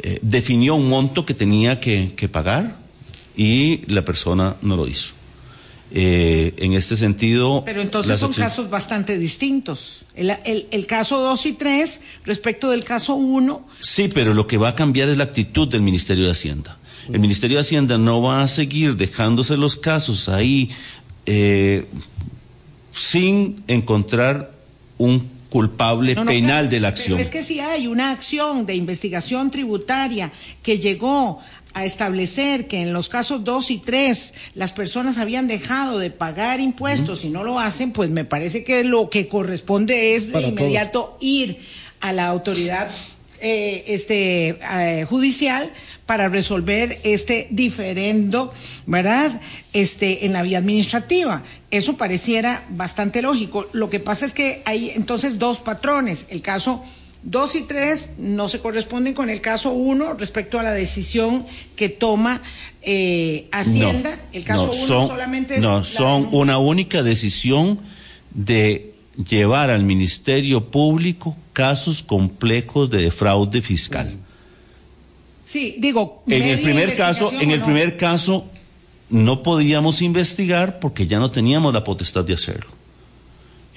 [0.00, 2.78] eh, definió un monto que tenía que, pagar
[3.36, 5.12] y la persona no lo hizo.
[5.90, 7.62] Eh, en este sentido.
[7.64, 10.04] Pero entonces son casos bastante distintos.
[10.14, 10.36] El,
[10.70, 13.66] el, caso 2 y 3 respecto del caso 1.
[13.80, 16.78] Sí, pero lo que va a cambiar es la actitud del Ministerio de Hacienda.
[17.10, 20.70] El Ministerio de Hacienda no va a seguir dejándose los casos ahí
[21.24, 21.86] eh,
[22.92, 24.52] sin encontrar
[24.98, 27.16] un culpable penal de la acción.
[27.16, 30.30] Pero es que si hay una acción de investigación tributaria
[30.62, 31.40] que llegó
[31.78, 36.60] a establecer que en los casos 2 y 3 las personas habían dejado de pagar
[36.60, 41.16] impuestos y no lo hacen, pues me parece que lo que corresponde es de inmediato
[41.20, 41.60] ir
[42.00, 42.90] a la autoridad
[43.40, 45.70] eh, este, eh, judicial
[46.04, 48.52] para resolver este diferendo,
[48.86, 49.40] ¿verdad?
[49.72, 51.44] Este, en la vía administrativa.
[51.70, 53.68] Eso pareciera bastante lógico.
[53.72, 56.26] Lo que pasa es que hay entonces dos patrones.
[56.30, 56.82] El caso
[57.22, 61.44] dos y tres no se corresponden con el caso uno respecto a la decisión
[61.76, 62.42] que toma
[62.82, 64.18] eh, Hacienda.
[64.32, 67.80] el caso uno solamente es No, son una única decisión
[68.30, 68.94] de
[69.28, 74.12] llevar al Ministerio Público casos complejos de fraude fiscal.
[75.44, 78.46] Sí, digo, en el primer caso, en el primer caso
[79.08, 82.77] no podíamos investigar porque ya no teníamos la potestad de hacerlo.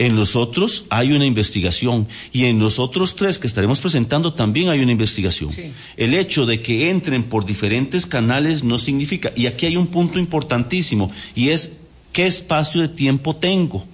[0.01, 4.69] En los otros hay una investigación y en los otros tres que estaremos presentando también
[4.69, 5.51] hay una investigación.
[5.95, 10.17] El hecho de que entren por diferentes canales no significa, y aquí hay un punto
[10.17, 11.73] importantísimo, y es
[12.13, 13.85] qué espacio de tiempo tengo.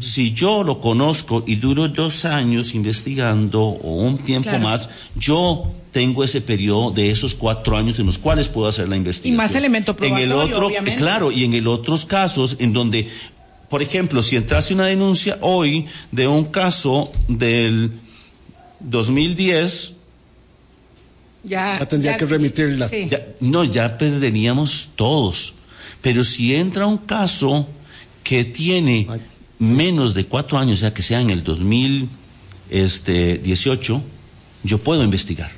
[0.00, 6.24] Si yo lo conozco y duro dos años investigando o un tiempo más, yo tengo
[6.24, 9.34] ese periodo de esos cuatro años en los cuales puedo hacer la investigación.
[9.34, 13.08] Y más elemento probatorio, en el otro, Claro, y en el otros casos en donde,
[13.72, 17.92] por ejemplo, si entrase una denuncia hoy de un caso del
[18.80, 19.94] 2010,
[21.42, 22.90] ya, tendría que remitirla.
[23.40, 25.54] no, ya perderíamos todos.
[26.02, 27.66] Pero si entra un caso
[28.22, 29.08] que tiene
[29.58, 34.02] menos de cuatro años, o sea, que sea en el 2018,
[34.64, 35.50] yo puedo investigar.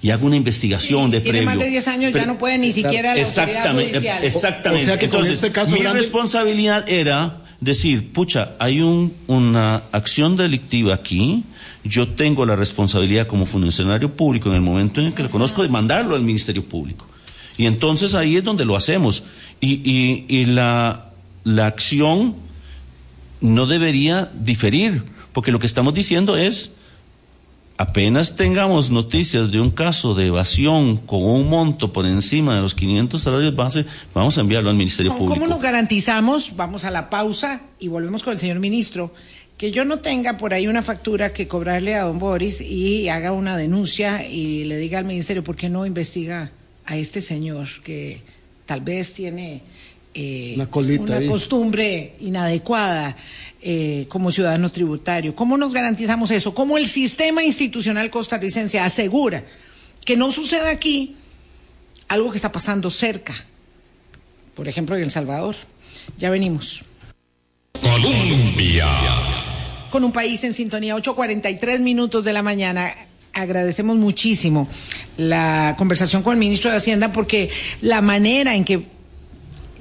[0.00, 1.40] Y hago una investigación de previo.
[1.40, 4.84] Tiene más de 10 años, ya no puede ni siquiera la exactamente, exactamente.
[4.84, 10.36] O sea que Entonces, este caso mi responsabilidad era decir, pucha, hay un, una acción
[10.36, 11.44] delictiva aquí,
[11.84, 15.68] yo tengo la responsabilidad como funcionario público en el momento en que lo conozco de
[15.68, 17.06] mandarlo al Ministerio Público.
[17.56, 19.24] Y entonces ahí es donde lo hacemos.
[19.60, 21.12] Y, y, y la,
[21.44, 22.36] la acción
[23.40, 26.72] no debería diferir, porque lo que estamos diciendo es,
[27.78, 32.74] apenas tengamos noticias de un caso de evasión con un monto por encima de los
[32.74, 35.34] 500 salarios base, vamos a enviarlo al Ministerio Público.
[35.34, 36.56] ¿Cómo nos garantizamos?
[36.56, 39.12] Vamos a la pausa y volvemos con el señor ministro.
[39.58, 43.32] Que yo no tenga por ahí una factura que cobrarle a don Boris y haga
[43.32, 46.52] una denuncia y le diga al ministerio por qué no investiga
[46.84, 48.20] a este señor que
[48.66, 49.62] tal vez tiene
[50.16, 53.14] eh, una, costumbre inadecuada
[53.60, 55.36] eh, como ciudadano tributario.
[55.36, 56.54] ¿Cómo nos garantizamos eso?
[56.54, 59.44] ¿Cómo el sistema institucional costarricense asegura
[60.06, 61.16] que no suceda aquí
[62.08, 63.34] algo que está pasando cerca,
[64.54, 65.56] por ejemplo en El Salvador.
[66.16, 66.82] Ya venimos.
[67.80, 68.86] Colombia.
[69.90, 72.90] Con un país en sintonía, 8.43 minutos de la mañana.
[73.32, 74.66] Agradecemos muchísimo
[75.18, 77.50] la conversación con el ministro de Hacienda porque
[77.82, 78.95] la manera en que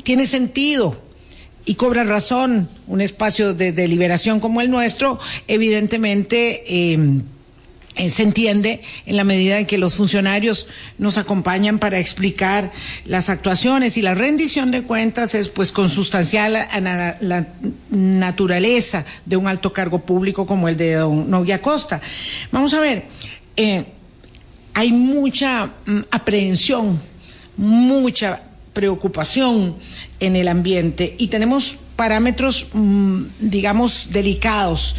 [0.06, 1.02] tiene sentido
[1.66, 7.22] y cobra razón un espacio de deliberación como el nuestro, evidentemente eh,
[7.96, 10.68] eh, se entiende en la medida en que los funcionarios
[11.00, 12.72] nos acompañan para explicar
[13.06, 17.48] las actuaciones y la rendición de cuentas es pues consustancial a la, la
[17.90, 22.00] naturaleza de un alto cargo público como el de don Novia Costa.
[22.52, 23.06] Vamos a ver,
[23.58, 23.86] eh,
[24.76, 27.02] hay mucha mm, aprehensión,
[27.58, 28.44] mucha
[28.76, 29.76] preocupación
[30.20, 34.96] en el ambiente y tenemos parámetros, mm, digamos, delicados.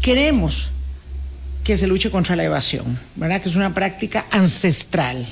[0.00, 0.70] Queremos
[1.62, 3.42] que se luche contra la evasión, ¿verdad?
[3.42, 5.24] Que es una práctica ancestral.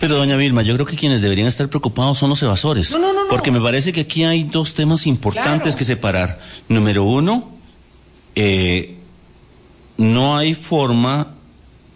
[0.00, 2.90] Pero doña Vilma, yo creo que quienes deberían estar preocupados son los evasores.
[2.90, 3.30] No, no, no, no.
[3.30, 5.78] Porque me parece que aquí hay dos temas importantes Claro.
[5.78, 6.40] que separar.
[6.68, 7.52] Número uno,
[8.34, 8.96] eh,
[9.96, 11.34] no hay forma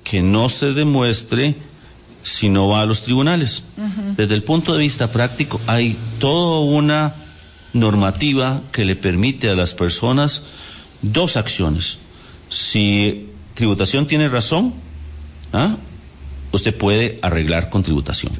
[0.05, 1.57] que no se demuestre
[2.25, 3.63] si no va a los tribunales.
[4.17, 7.15] Desde el punto de vista práctico, hay toda una
[7.73, 10.43] normativa que le permite a las personas
[11.03, 11.99] dos acciones.
[12.49, 14.75] Si tributación tiene razón,
[15.53, 15.77] ¿ah?
[16.51, 18.33] usted puede arreglar con tributación.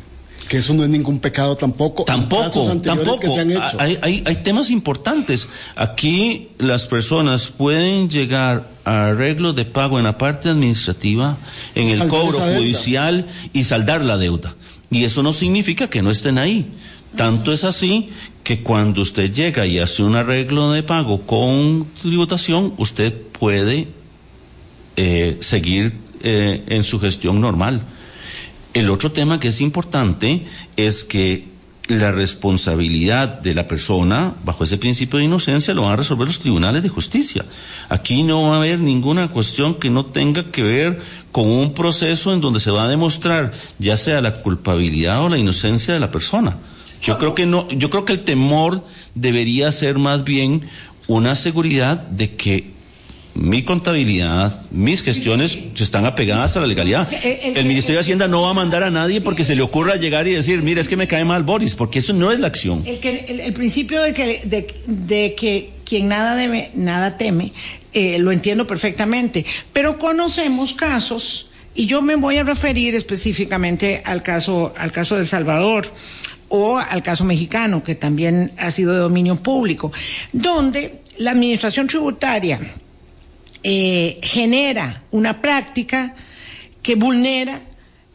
[0.49, 2.05] Que eso no es ningún pecado tampoco.
[2.05, 3.21] Tampoco, tampoco.
[3.21, 3.77] que se han hecho.
[3.79, 5.49] Hay, hay, hay temas importantes.
[5.75, 11.39] Aquí las personas pueden llegar a arreglos de pago en la parte administrativa,
[11.75, 14.55] en el cobro judicial y saldar la deuda.
[14.91, 16.71] Y eso no significa que no estén ahí.
[17.17, 18.11] Tanto es así
[18.43, 23.89] que cuando usted llega y hace un arreglo de pago con tributación, usted puede
[24.97, 27.83] eh, seguir eh, en su gestión normal.
[28.75, 30.45] El otro tema que es importante
[30.77, 31.55] es que
[31.87, 36.41] la responsabilidad de la persona, bajo ese principio de inocencia, lo van a resolver los
[36.41, 37.45] tribunales de justicia.
[37.89, 41.01] Aquí no va a haber ninguna cuestión que no tenga que ver
[41.31, 45.39] con un proceso en donde se va a demostrar ya sea la culpabilidad o la
[45.39, 46.57] inocencia de la persona.
[47.01, 48.83] Yo creo que no, yo creo que el temor
[49.15, 50.63] debería ser más bien
[51.07, 52.74] una seguridad de que
[53.35, 57.09] mi contabilidad, mis gestiones están apegadas a la legalidad.
[57.09, 59.57] Sí, el- el- El Ministerio de Hacienda no va a mandar a nadie porque se
[59.57, 62.31] le ocurra llegar y decir, mira, es que me cae mal Boris, porque eso no
[62.31, 62.83] es la acción.
[62.87, 67.53] El, que, principio de que, de, de que quien nada debe, nada teme,
[67.93, 69.45] eh, lo entiendo perfectamente.
[69.73, 75.23] Pero conocemos casos, y yo me voy a referir específicamente al caso, al caso de
[75.23, 75.91] El Salvador
[76.49, 79.91] o al caso mexicano, que también ha sido de dominio público,
[80.33, 82.61] donde la administración tributaria
[83.65, 86.15] eh, genera una práctica
[86.83, 87.61] que vulnera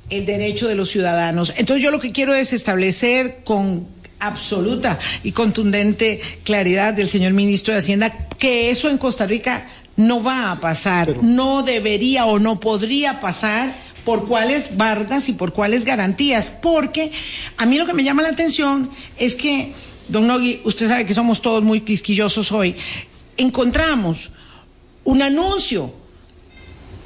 [0.09, 1.53] el derecho de los ciudadanos.
[1.57, 3.87] Entonces yo lo que quiero es establecer con
[4.19, 10.23] absoluta y contundente claridad del señor ministro de Hacienda que eso en Costa Rica no
[10.23, 13.75] va a pasar, no debería o no podría pasar
[14.05, 17.11] por cuáles bardas y por cuáles garantías, porque
[17.57, 19.73] a mí lo que me llama la atención es que,
[20.07, 22.75] don Nogui, usted sabe que somos todos muy quisquillosos hoy,
[23.37, 24.31] encontramos
[25.09, 25.91] un anuncio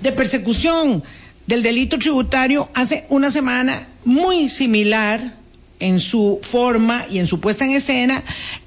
[0.01, 1.01] de persecución
[1.47, 5.35] del delito tributario hace una semana muy similar
[5.79, 8.21] en su forma y en su puesta en escena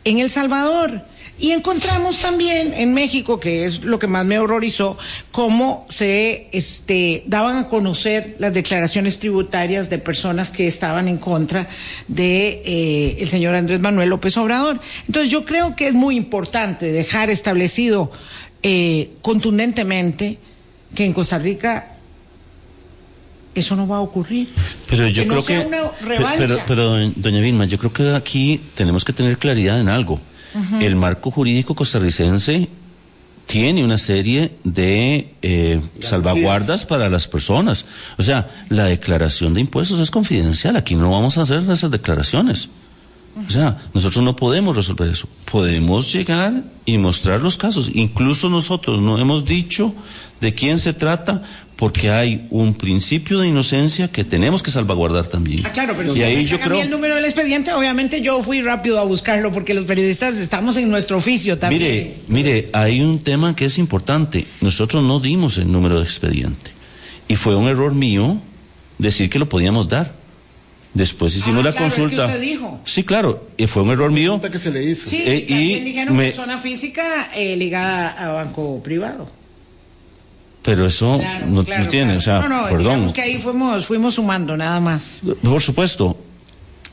[0.05, 1.05] en El Salvador.
[1.39, 4.97] Y encontramos también en México, que es lo que más me horrorizó,
[5.33, 11.69] cómo se este, daban a conocer las declaraciones tributarias de personas que estaban en contra
[12.09, 14.81] de eh, el señor Andrés Manuel López Obrador.
[15.07, 18.11] Entonces yo creo que es muy importante dejar establecido
[18.69, 20.39] eh, contundentemente
[20.95, 21.93] que en Costa Rica
[23.55, 24.49] eso no va a ocurrir.
[24.89, 25.67] Pero yo Que no creo sea que.
[25.67, 26.37] una pe- revancha.
[26.39, 30.21] Pero, pero, doña Vilma, yo creo que aquí tenemos que tener claridad en algo.
[30.81, 32.69] El marco jurídico costarricense
[33.45, 37.85] tiene una serie de eh, salvaguardas para las personas.
[38.17, 40.77] O sea, la declaración de impuestos es confidencial.
[40.77, 42.71] Aquí no vamos a hacer esas declaraciones.
[43.37, 45.29] O sea, nosotros no podemos resolver eso.
[45.45, 47.91] Podemos llegar y mostrar los casos.
[47.93, 49.95] Incluso nosotros no hemos dicho
[50.41, 51.43] de quién se trata
[51.77, 55.67] porque hay un principio de inocencia que tenemos que salvaguardar también.
[55.67, 58.63] Ah, claro, pero y si ahí yo creo el número del expediente, obviamente yo fui
[58.63, 61.83] rápido a buscarlo porque los periodistas estamos en nuestro oficio también.
[61.83, 64.47] Mire, mire, hay un tema que es importante.
[64.63, 66.71] Nosotros no dimos el número de expediente.
[67.29, 68.41] Y fue un error mío
[68.97, 70.16] decir que lo podíamos dar.
[70.97, 72.27] Después hicimos Ah, la claro, es que consulta.
[72.27, 72.81] usted dijo.
[72.85, 73.49] Sí, claro.
[73.59, 74.41] Y fue un error mío.
[74.41, 75.11] que se le hizo.
[75.11, 79.29] Sí, Eh, y dijeron me- persona física eh, ligada a banco privado.
[80.63, 82.19] Pero eso Claro, no, claro, no tiene, claro.
[82.19, 82.79] o sea, no, no, perdón.
[82.83, 85.21] digamos que ahí fuimos, fuimos sumando nada más.
[85.43, 86.17] Por supuesto.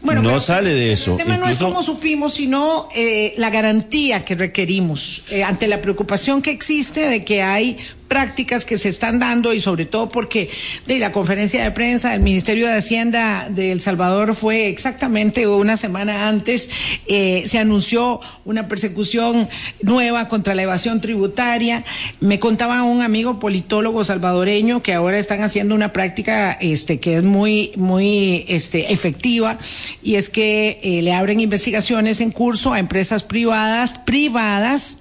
[0.04, 1.14] no sale de eso.
[1.14, 5.80] El tema no es cómo supimos, sino eh, la garantía que requerimos eh, ante la
[5.82, 7.78] preocupación que existe de que hay
[8.08, 10.50] prácticas que se están dando y sobre todo porque
[10.86, 15.78] de la conferencia de prensa del Ministerio de Hacienda de El Salvador fue exactamente una
[15.78, 16.70] semana antes,
[17.08, 19.48] eh, se anunció una persecución
[19.82, 21.84] nueva contra la evasión tributaria.
[22.20, 27.24] Me contaba un amigo politólogo salvadoreño que ahora están haciendo una práctica este, que es
[27.24, 29.58] muy, muy este, efectiva
[30.02, 35.00] y es que eh, le abren investigaciones en curso a empresas privadas, privadas,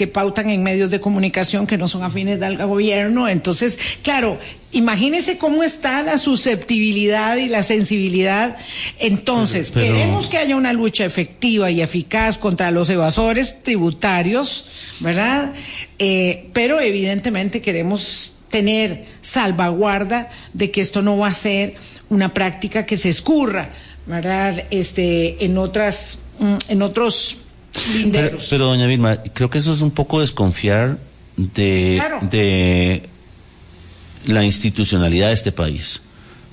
[0.00, 3.28] que pautan en medios de comunicación que no son afines al gobierno.
[3.28, 4.38] Entonces, claro,
[4.72, 8.56] imagínese cómo está la susceptibilidad y la sensibilidad.
[8.98, 14.64] Entonces, Pero- pero- queremos que haya una lucha efectiva y eficaz contra los evasores tributarios,
[15.00, 15.52] ¿verdad?
[15.98, 21.74] Eh, pero evidentemente queremos tener salvaguarda de que esto no va a ser
[22.08, 23.68] una práctica que se escurra,
[24.06, 24.64] ¿verdad?
[24.70, 27.36] Este, en otras, mm, en otros
[28.50, 30.98] Pero, doña Vilma, creo que eso es un poco desconfiar
[31.36, 32.26] de, Claro.
[32.30, 33.08] de
[34.26, 36.00] la institucionalidad de este país.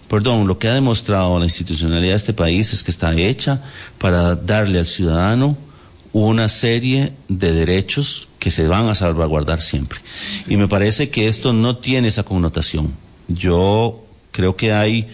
[0.07, 3.61] Perdón, lo que ha demostrado la institucionalidad de este país es que está hecha
[3.97, 5.57] para darle al ciudadano
[6.13, 9.99] una serie de derechos que se van a salvaguardar siempre.
[10.47, 12.93] Y me parece que esto no tiene esa connotación.
[13.28, 15.07] Yo creo que hay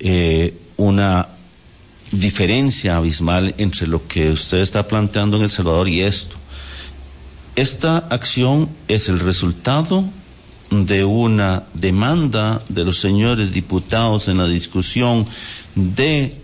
[0.00, 1.28] eh, una
[2.10, 6.36] diferencia abismal entre lo que usted está planteando en El Salvador y esto.
[7.56, 10.04] Esta acción es el resultado
[10.70, 15.26] de una demanda de los señores diputados en la discusión
[15.74, 16.40] de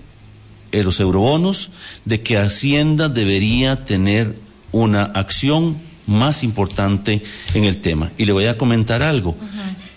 [0.72, 1.70] eh, los eurobonos
[2.04, 4.36] de que Hacienda debería tener
[4.70, 7.22] una acción más importante
[7.54, 8.12] en el tema.
[8.18, 9.36] Y le voy a comentar algo.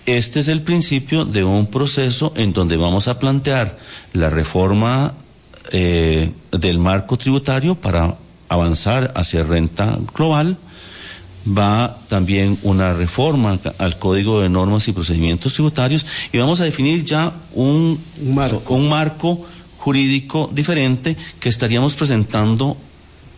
[0.05, 3.79] Este es el principio de un proceso en donde vamos a plantear
[4.13, 5.13] la reforma
[5.73, 8.15] eh, del marco tributario para
[8.47, 10.57] avanzar hacia renta global.
[11.45, 17.03] Va también una reforma al Código de Normas y Procedimientos Tributarios y vamos a definir
[17.03, 18.75] ya un, Un marco.
[18.75, 19.45] un marco
[19.77, 22.77] jurídico diferente que estaríamos presentando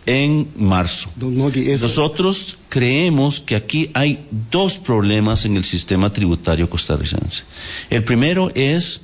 [0.04, 1.10] en marzo.
[1.16, 7.44] Nogui, Nosotros creemos que aquí hay dos problemas en el sistema tributario costarricense.
[7.90, 9.00] El primero es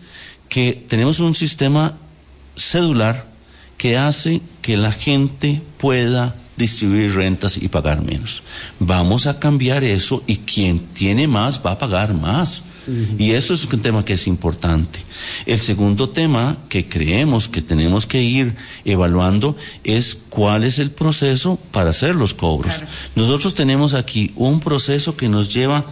[0.49, 1.97] que tenemos un sistema
[2.57, 3.27] cedular
[3.77, 8.43] que hace que la gente pueda distribuir rentas y pagar menos.
[8.79, 12.63] Vamos a cambiar eso y quien tiene más va a pagar más.
[13.17, 14.99] Y eso es un tema que es importante.
[15.47, 21.61] El segundo tema que creemos que tenemos que ir evaluando es cuál es el proceso
[21.71, 22.77] para hacer los cobros.
[22.77, 22.91] Claro.
[23.15, 25.85] Nosotros tenemos aquí un proceso que nos lleva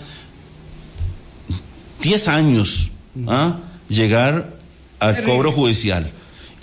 [2.02, 2.90] 10 años
[3.28, 3.58] ¿ah?
[3.88, 4.56] llegar
[4.98, 6.10] al cobro judicial.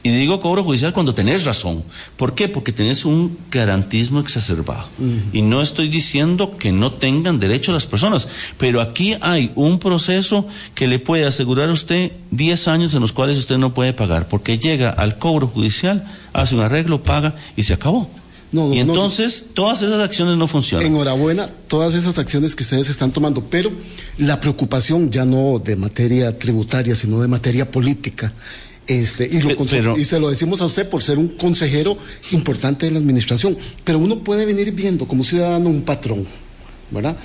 [0.07, 1.83] Y digo cobro judicial cuando tenés razón.
[2.15, 2.47] ¿Por qué?
[2.47, 4.87] Porque tenés un garantismo exacerbado.
[5.33, 10.47] Y no estoy diciendo que no tengan derecho las personas, pero aquí hay un proceso
[10.75, 14.29] que le puede asegurar a usted 10 años en los cuales usted no puede pagar,
[14.29, 18.09] porque llega al cobro judicial, hace un arreglo, paga y se acabó.
[18.53, 18.93] No, no, y no.
[18.93, 20.87] entonces todas esas acciones no funcionan.
[20.87, 23.73] Enhorabuena, todas esas acciones que ustedes están tomando, pero
[24.19, 28.31] la preocupación ya no de materia tributaria, sino de materia política.
[28.87, 31.97] Este, y, lo pero- y se lo decimos a usted por ser un consejero
[32.31, 36.25] importante de la administración, pero uno puede venir viendo como ciudadano un patrón,
[36.89, 37.17] ¿verdad?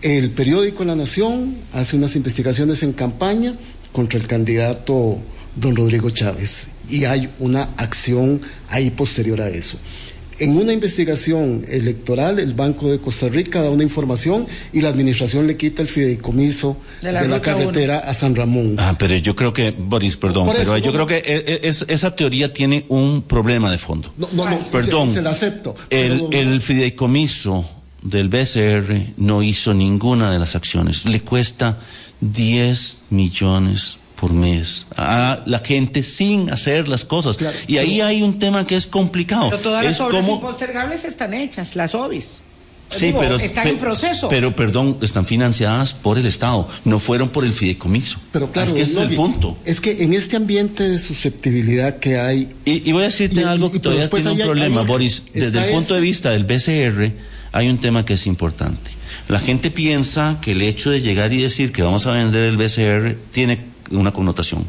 [0.00, 3.56] El periódico La Nación hace unas investigaciones en campaña
[3.92, 5.20] contra el candidato
[5.56, 9.78] don Rodrigo Chávez y hay una acción ahí posterior a eso.
[10.42, 15.46] En una investigación electoral, el Banco de Costa Rica da una información y la administración
[15.46, 17.40] le quita el fideicomiso De de la uno.
[17.42, 18.76] carretera a San Ramón.
[18.78, 21.60] Ah, pero yo creo que, Boris, perdón, eso, pero yo no, creo que e- e-
[21.68, 24.12] es- esa teoría tiene un problema de fondo.
[24.18, 25.08] No, no, no, Perdón.
[25.08, 25.74] se, se la acepto.
[25.90, 27.64] El, el fideicomiso
[28.02, 31.04] del BCR no hizo ninguna de las acciones.
[31.04, 31.78] Le cuesta
[32.20, 37.36] 10 millones por mes a la gente sin hacer las cosas.
[37.36, 37.56] Claro.
[37.66, 39.50] y ahí hay un tema que es complicado.
[39.50, 42.28] Pero todas las es obras como- impostergables están hechas, las OBIs.
[42.88, 44.28] Sí, Digo, pero están en proceso.
[44.28, 48.20] Pero perdón, están financiadas por el Estado, no fueron por el fideicomiso.
[48.30, 49.58] Pero claro, es que ese es el punto.
[49.64, 53.44] Es que en este ambiente de susceptibilidad que hay, Y, y voy a decirte Y-
[53.44, 54.82] algo que todavía tiene un hay- hay problema.
[54.82, 55.24] Boris.
[55.34, 57.12] Desde el punto de vista del BCR,
[57.50, 58.92] hay un tema que es importante.
[59.26, 62.56] La gente piensa que el hecho de llegar y decir que vamos a vender el
[62.56, 64.64] BCR tiene una connotación.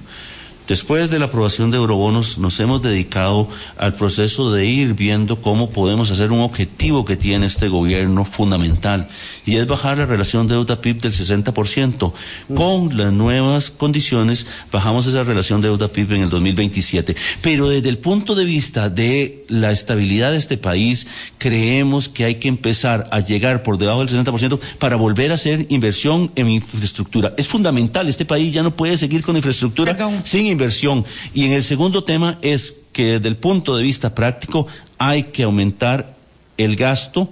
[0.68, 5.70] Después de la aprobación de eurobonos, nos hemos dedicado al proceso de ir viendo cómo
[5.72, 9.10] podemos hacer un objetivo que tiene este gobierno fundamental,
[9.46, 12.14] y es bajar la relación deuda-PIB del 60%.
[12.56, 17.16] Con las nuevas condiciones, bajamos esa relación deuda-PIB en el 2027.
[17.42, 21.08] Pero desde el punto de vista de la estabilidad de este país,
[21.38, 25.66] creemos que hay que empezar a llegar por debajo del 60% para volver a hacer
[25.70, 27.34] inversión en infraestructura.
[27.38, 30.22] Es fundamental, este país ya no puede seguir con infraestructura Perdón.
[30.24, 31.06] sin inversión.
[31.34, 35.44] Y en el segundo tema es que desde el punto de vista práctico hay que
[35.44, 36.16] aumentar
[36.58, 37.30] el gasto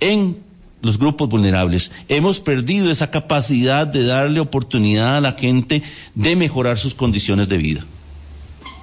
[0.00, 0.38] en
[0.82, 1.90] los grupos vulnerables.
[2.08, 5.82] Hemos perdido esa capacidad de darle oportunidad a la gente
[6.14, 7.84] de mejorar sus condiciones de vida.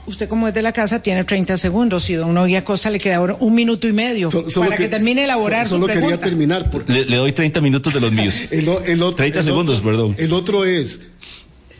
[0.05, 3.17] Usted como es de la casa tiene 30 segundos y don Nogui Acosta le queda
[3.17, 6.17] ahora un minuto y medio So- para que, termine de elaborar so- Solo su quería
[6.17, 8.35] terminar porque Le, le doy 30 minutos de los míos.
[8.51, 10.15] el, o- el otro, 30 el segundos, otro- perdón.
[10.17, 11.01] El otro es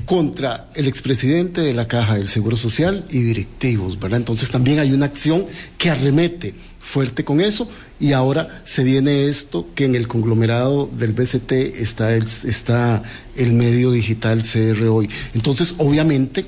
[0.07, 4.19] contra el expresidente de la Caja del Seguro Social y directivos, ¿verdad?
[4.19, 5.45] Entonces también hay una acción
[5.77, 11.11] que arremete fuerte con eso y ahora se viene esto que en el conglomerado del
[11.11, 13.03] BCT está el, está
[13.35, 15.09] el medio digital CR hoy.
[15.33, 16.45] Entonces, obviamente,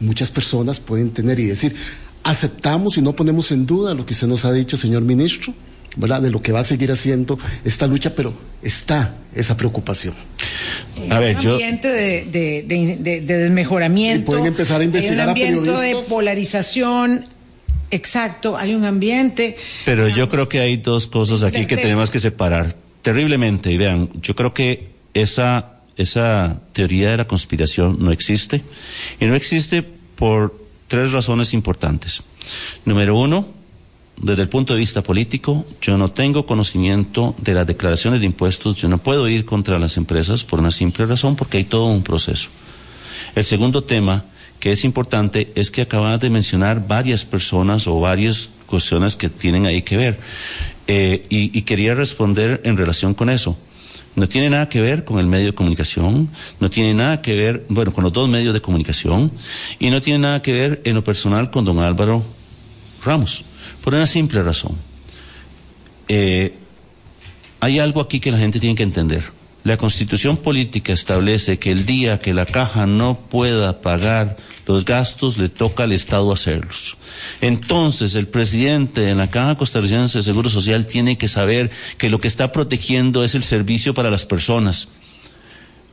[0.00, 1.76] muchas personas pueden tener y decir,
[2.24, 5.54] aceptamos y no ponemos en duda lo que usted nos ha dicho, señor ministro,
[5.96, 6.22] ¿verdad?
[6.22, 10.14] De lo que va a seguir haciendo esta lucha, pero está esa preocupación.
[11.10, 11.52] A ver, un yo...
[11.52, 14.20] ambiente de, de, de- de- de desmejoramiento.
[14.22, 16.06] Y pueden empezar a investigar Hay un a ambiente de periodistas.
[16.08, 17.26] polarización.
[17.90, 19.56] Exacto, hay un ambiente.
[19.84, 21.82] Pero yo creo que hay dos cosas aquí que Certeza.
[21.82, 23.70] tenemos que separar terriblemente.
[23.70, 28.62] Y vean, yo creo que esa, esa teoría de la conspiración no existe.
[29.20, 32.22] Y no existe por tres razones importantes.
[32.84, 33.48] Número uno,
[34.20, 38.76] desde el punto de vista político, yo no tengo conocimiento de las declaraciones de impuestos.
[38.78, 42.02] Yo no puedo ir contra las empresas por una simple razón, porque hay todo un
[42.02, 42.48] proceso.
[43.34, 44.24] El segundo tema
[44.58, 49.66] que es importante es que acabas de mencionar varias personas o varias cuestiones que tienen
[49.66, 50.18] ahí que ver.
[50.86, 53.56] Eh, y, y quería responder en relación con eso.
[54.14, 57.66] No tiene nada que ver con el medio de comunicación, no tiene nada que ver,
[57.68, 59.30] bueno, con los dos medios de comunicación,
[59.78, 62.24] y no tiene nada que ver en lo personal con don Álvaro
[63.04, 63.44] Ramos,
[63.86, 64.74] por una simple razón.
[66.08, 66.54] Eh,
[67.60, 69.22] hay algo aquí que la gente tiene que entender.
[69.62, 75.38] La constitución política establece que el día que la caja no pueda pagar los gastos,
[75.38, 76.96] le toca al Estado hacerlos.
[77.40, 82.18] Entonces, el presidente de la Caja Costarricense de Seguro Social tiene que saber que lo
[82.18, 84.88] que está protegiendo es el servicio para las personas.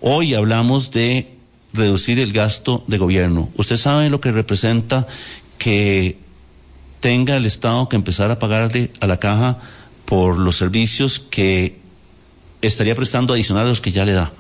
[0.02, 1.36] Hoy hablamos de
[1.74, 3.52] reducir el gasto de gobierno.
[3.56, 5.06] ¿Usted sabe lo que representa
[5.60, 6.23] que
[7.04, 9.58] tenga el Estado que empezar a pagarle a la caja
[10.06, 11.78] por los servicios que
[12.62, 14.32] estaría prestando adicional a los que ya le da.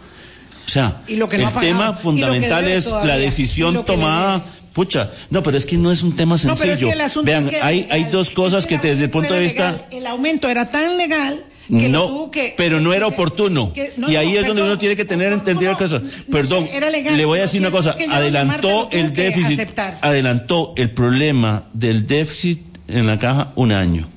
[0.66, 4.46] O sea, Y lo que no el pagado, tema fundamental es todavía, la decisión tomada.
[4.72, 6.58] Pucha, no, pero es que no es un tema No, sencillo.
[6.62, 9.04] pero es que el asunto Vean, es que hay, legal, hay dos cosas que desde
[9.04, 9.86] el punto de vista...
[9.92, 12.54] El aumento era tan legal que No, que.
[12.58, 13.72] pero no era que- oportuno.
[13.74, 16.02] que- no, y ahí no, es donde uno tiene que tener entendido cosas.
[16.04, 17.96] no, Perdón, legal, le voy a decir una cosa.
[17.96, 19.98] que Adelantó el que déficit, aceptar.
[20.02, 24.10] adelantó el problema del déficit en la caja un año.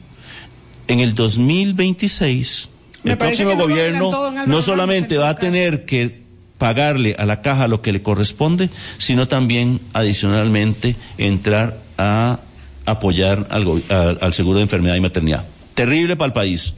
[0.88, 2.68] En el 2026,
[3.02, 4.10] Me el próximo que gobierno
[4.46, 6.22] no solamente en va a tener que
[6.58, 12.40] pagarle a la caja lo que le corresponde, sino también adicionalmente entrar a
[12.86, 13.82] apoyar al,
[14.20, 15.44] al seguro de enfermedad y maternidad.
[15.74, 16.74] Terrible para el país.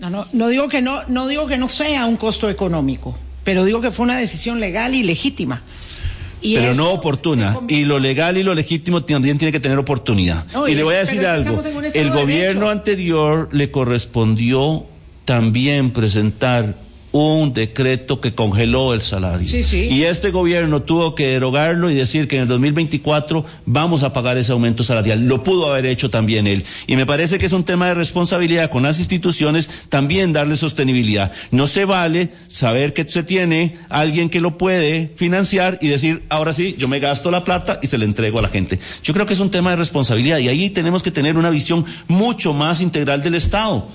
[0.00, 3.64] No, no, no digo que no, no digo que no sea un costo económico, pero
[3.64, 5.62] digo que fue una decisión legal y legítima.
[6.42, 7.60] Y pero no oportuna.
[7.68, 10.46] Y lo legal y lo legítimo también tiene que tener oportunidad.
[10.54, 11.62] No, y y le voy a decir algo.
[11.92, 12.68] El gobierno derecho.
[12.70, 14.86] anterior le correspondió
[15.26, 16.76] también presentar
[17.12, 19.48] un decreto que congeló el salario.
[19.48, 19.88] Sí, sí.
[19.90, 24.38] Y este gobierno tuvo que derogarlo y decir que en el 2024 vamos a pagar
[24.38, 25.26] ese aumento salarial.
[25.26, 26.64] Lo pudo haber hecho también él.
[26.86, 31.32] Y me parece que es un tema de responsabilidad con las instituciones también darle sostenibilidad.
[31.50, 36.52] No se vale saber que se tiene alguien que lo puede financiar y decir, ahora
[36.52, 38.78] sí, yo me gasto la plata y se la entrego a la gente.
[39.02, 41.84] Yo creo que es un tema de responsabilidad y ahí tenemos que tener una visión
[42.08, 43.88] mucho más integral del Estado.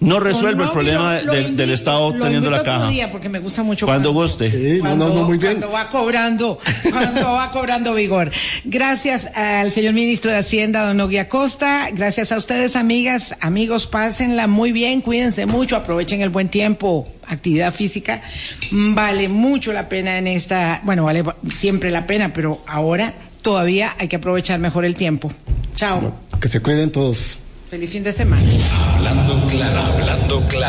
[0.00, 2.88] No resuelve el No, problema lo- lo del- del Estado lo teniendo la caja.
[2.88, 4.48] día porque me gusta mucho Cuando guste.
[4.48, 5.54] Sí, no, no, no, muy bien.
[5.58, 6.58] Cuando va cobrando,
[6.92, 8.30] cuando va cobrando vigor.
[8.64, 11.88] Gracias al señor ministro de Hacienda, don Nogui Acosta.
[11.92, 17.72] Gracias a ustedes, amigas, amigos, pásenla muy bien, cuídense mucho, aprovechen el buen tiempo, actividad
[17.74, 18.22] física.
[18.70, 23.90] Mm, Vale mucho la pena en esta, bueno, vale siempre la pena, pero ahora todavía
[23.98, 25.32] hay que aprovechar mejor el tiempo.
[25.74, 26.14] Chao.
[26.40, 27.38] Que se cuiden todos.
[27.70, 28.42] Feliz fin de semana.
[28.94, 30.68] Hablando claro, hablando claro.